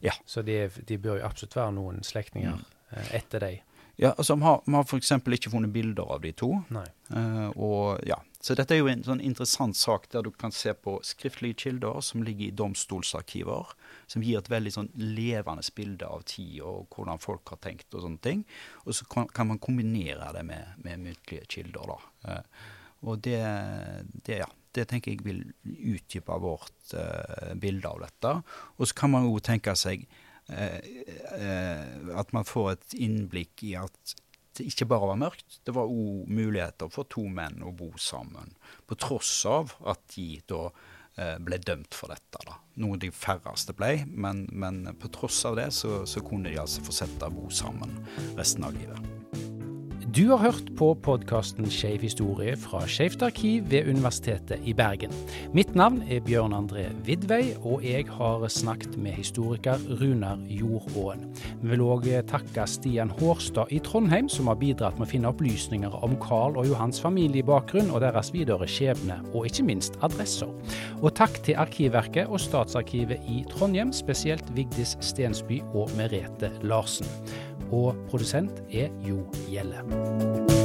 Ja. 0.03 0.13
Så 0.27 0.43
de, 0.43 0.69
de 0.89 0.97
bør 0.99 1.21
jo 1.21 1.27
absolutt 1.29 1.55
være 1.57 1.73
noen 1.77 2.01
slektninger 2.03 2.57
Mm. 2.59 2.65
eh, 2.97 3.15
etter 3.21 3.39
deg. 3.41 3.63
Ja, 3.99 4.15
altså 4.19 4.35
Vi 4.37 4.43
har, 4.43 4.61
vi 4.67 4.73
har 4.73 4.83
f.eks. 4.85 5.11
ikke 5.13 5.51
funnet 5.53 5.73
bilder 5.73 6.11
av 6.11 6.21
de 6.23 6.33
to. 6.33 6.65
Nei. 6.71 6.87
Eh, 7.15 7.51
og 7.57 8.01
ja, 8.07 8.17
Så 8.41 8.57
dette 8.57 8.75
er 8.75 8.79
jo 8.81 8.89
en 8.89 9.05
sånn 9.05 9.21
interessant 9.23 9.77
sak 9.77 10.09
der 10.11 10.23
du 10.23 10.31
kan 10.33 10.51
se 10.51 10.73
på 10.75 10.97
skriftlige 11.05 11.55
kilder 11.55 12.01
som 12.03 12.23
ligger 12.25 12.47
i 12.49 12.51
domstolsarkiver, 12.51 13.67
som 14.13 14.25
gir 14.25 14.39
et 14.39 14.51
veldig 14.53 14.75
sånn 14.75 14.91
levende 15.01 15.65
bilde 15.77 16.09
av 16.09 16.27
tid 16.29 16.61
og 16.69 16.93
hvordan 16.93 17.23
folk 17.23 17.55
har 17.55 17.63
tenkt 17.65 17.95
og 17.97 18.05
sånne 18.05 18.23
ting. 18.25 18.45
Og 18.85 18.97
så 18.99 19.09
kan, 19.11 19.29
kan 19.33 19.49
man 19.49 19.61
kombinere 19.63 20.33
det 20.37 20.45
med, 20.49 20.77
med 20.85 21.07
muntlige 21.07 21.49
kilder. 21.57 21.95
da. 21.95 22.01
Eh, 22.29 22.67
og 23.03 23.23
det, 23.25 23.41
det, 24.27 24.43
ja, 24.45 24.49
det 24.77 24.87
tenker 24.91 25.15
jeg 25.15 25.25
vil 25.27 25.41
utdype 25.65 26.37
vårt 26.43 26.95
uh, 26.95 27.53
bilde 27.59 27.89
av 27.89 28.05
dette. 28.05 28.35
Og 28.79 28.89
så 28.89 28.99
kan 29.03 29.11
man 29.15 29.27
jo 29.27 29.41
tenke 29.43 29.75
seg 29.79 30.05
uh, 30.53 30.79
uh, 31.35 32.13
at 32.21 32.31
man 32.37 32.47
får 32.47 32.77
et 32.77 32.99
innblikk 33.09 33.65
i 33.67 33.75
at 33.81 34.15
det 34.53 34.69
ikke 34.69 34.87
bare 34.91 35.09
var 35.09 35.21
mørkt, 35.21 35.61
det 35.65 35.73
var 35.73 35.89
òg 35.89 36.29
muligheter 36.29 36.91
for 36.93 37.09
to 37.09 37.25
menn 37.25 37.63
å 37.65 37.73
bo 37.73 37.89
sammen. 37.97 38.53
På 38.85 38.99
tross 39.01 39.33
av 39.49 39.73
at 39.89 40.03
de 40.13 40.27
da 40.51 40.67
ble 41.17 41.59
dømt 41.61 41.95
for 41.95 42.13
dette. 42.13 42.41
da. 42.49 42.57
Noe 42.83 42.97
de 43.01 43.11
færreste 43.13 43.75
ble, 43.77 44.07
men, 44.09 44.47
men 44.53 44.85
på 44.99 45.13
tross 45.13 45.43
av 45.49 45.59
det 45.61 45.69
så, 45.77 46.03
så 46.09 46.25
kunne 46.25 46.49
de 46.49 46.61
altså 46.63 46.85
fortsette 46.87 47.29
å 47.29 47.35
bo 47.35 47.51
sammen 47.53 47.99
resten 48.39 48.65
av 48.65 48.77
livet. 48.79 49.52
Du 50.13 50.27
har 50.29 50.43
hørt 50.43 50.67
på 50.77 50.91
podkasten 51.01 51.71
Skeiv 51.73 52.03
historie 52.05 52.53
fra 52.61 52.83
Skeivt 52.85 53.23
arkiv 53.25 53.71
ved 53.71 53.87
Universitetet 53.89 54.61
i 54.69 54.75
Bergen. 54.77 55.13
Mitt 55.57 55.71
navn 55.73 56.03
er 56.05 56.21
Bjørn 56.21 56.53
André 56.53 56.83
Vidvei, 57.07 57.55
og 57.65 57.81
jeg 57.81 58.11
har 58.13 58.45
snakket 58.53 58.99
med 59.01 59.17
historiker 59.17 59.81
Runar 60.03 60.43
Jordåen. 60.53 61.23
Vi 61.63 61.71
vil 61.71 61.85
òg 61.87 62.11
takke 62.29 62.67
Stian 62.69 63.09
Hårstad 63.23 63.73
i 63.73 63.79
Trondheim, 63.81 64.29
som 64.29 64.51
har 64.53 64.59
bidratt 64.61 64.99
med 65.01 65.09
å 65.09 65.13
finne 65.15 65.33
opplysninger 65.33 65.97
om 66.05 66.19
Carl 66.21 66.61
og 66.61 66.69
Johans 66.69 67.01
familiebakgrunn 67.01 67.89
og 67.89 68.05
deres 68.05 68.35
videre 68.37 68.69
skjebne, 68.69 69.17
og 69.33 69.49
ikke 69.49 69.65
minst 69.71 69.97
adresser. 70.05 70.53
Og 71.01 71.15
takk 71.17 71.41
til 71.47 71.57
Arkivverket 71.57 72.29
og 72.29 72.43
Statsarkivet 72.45 73.25
i 73.33 73.47
Trondheim, 73.49 73.97
spesielt 73.97 74.53
Vigdis 74.53 74.93
Stensby 75.01 75.63
og 75.73 75.89
Merete 75.97 76.53
Larsen. 76.61 77.09
Og 77.73 77.97
produsent 78.11 78.63
er 78.73 78.93
Jo 79.09 79.25
Gjelle. 79.49 80.62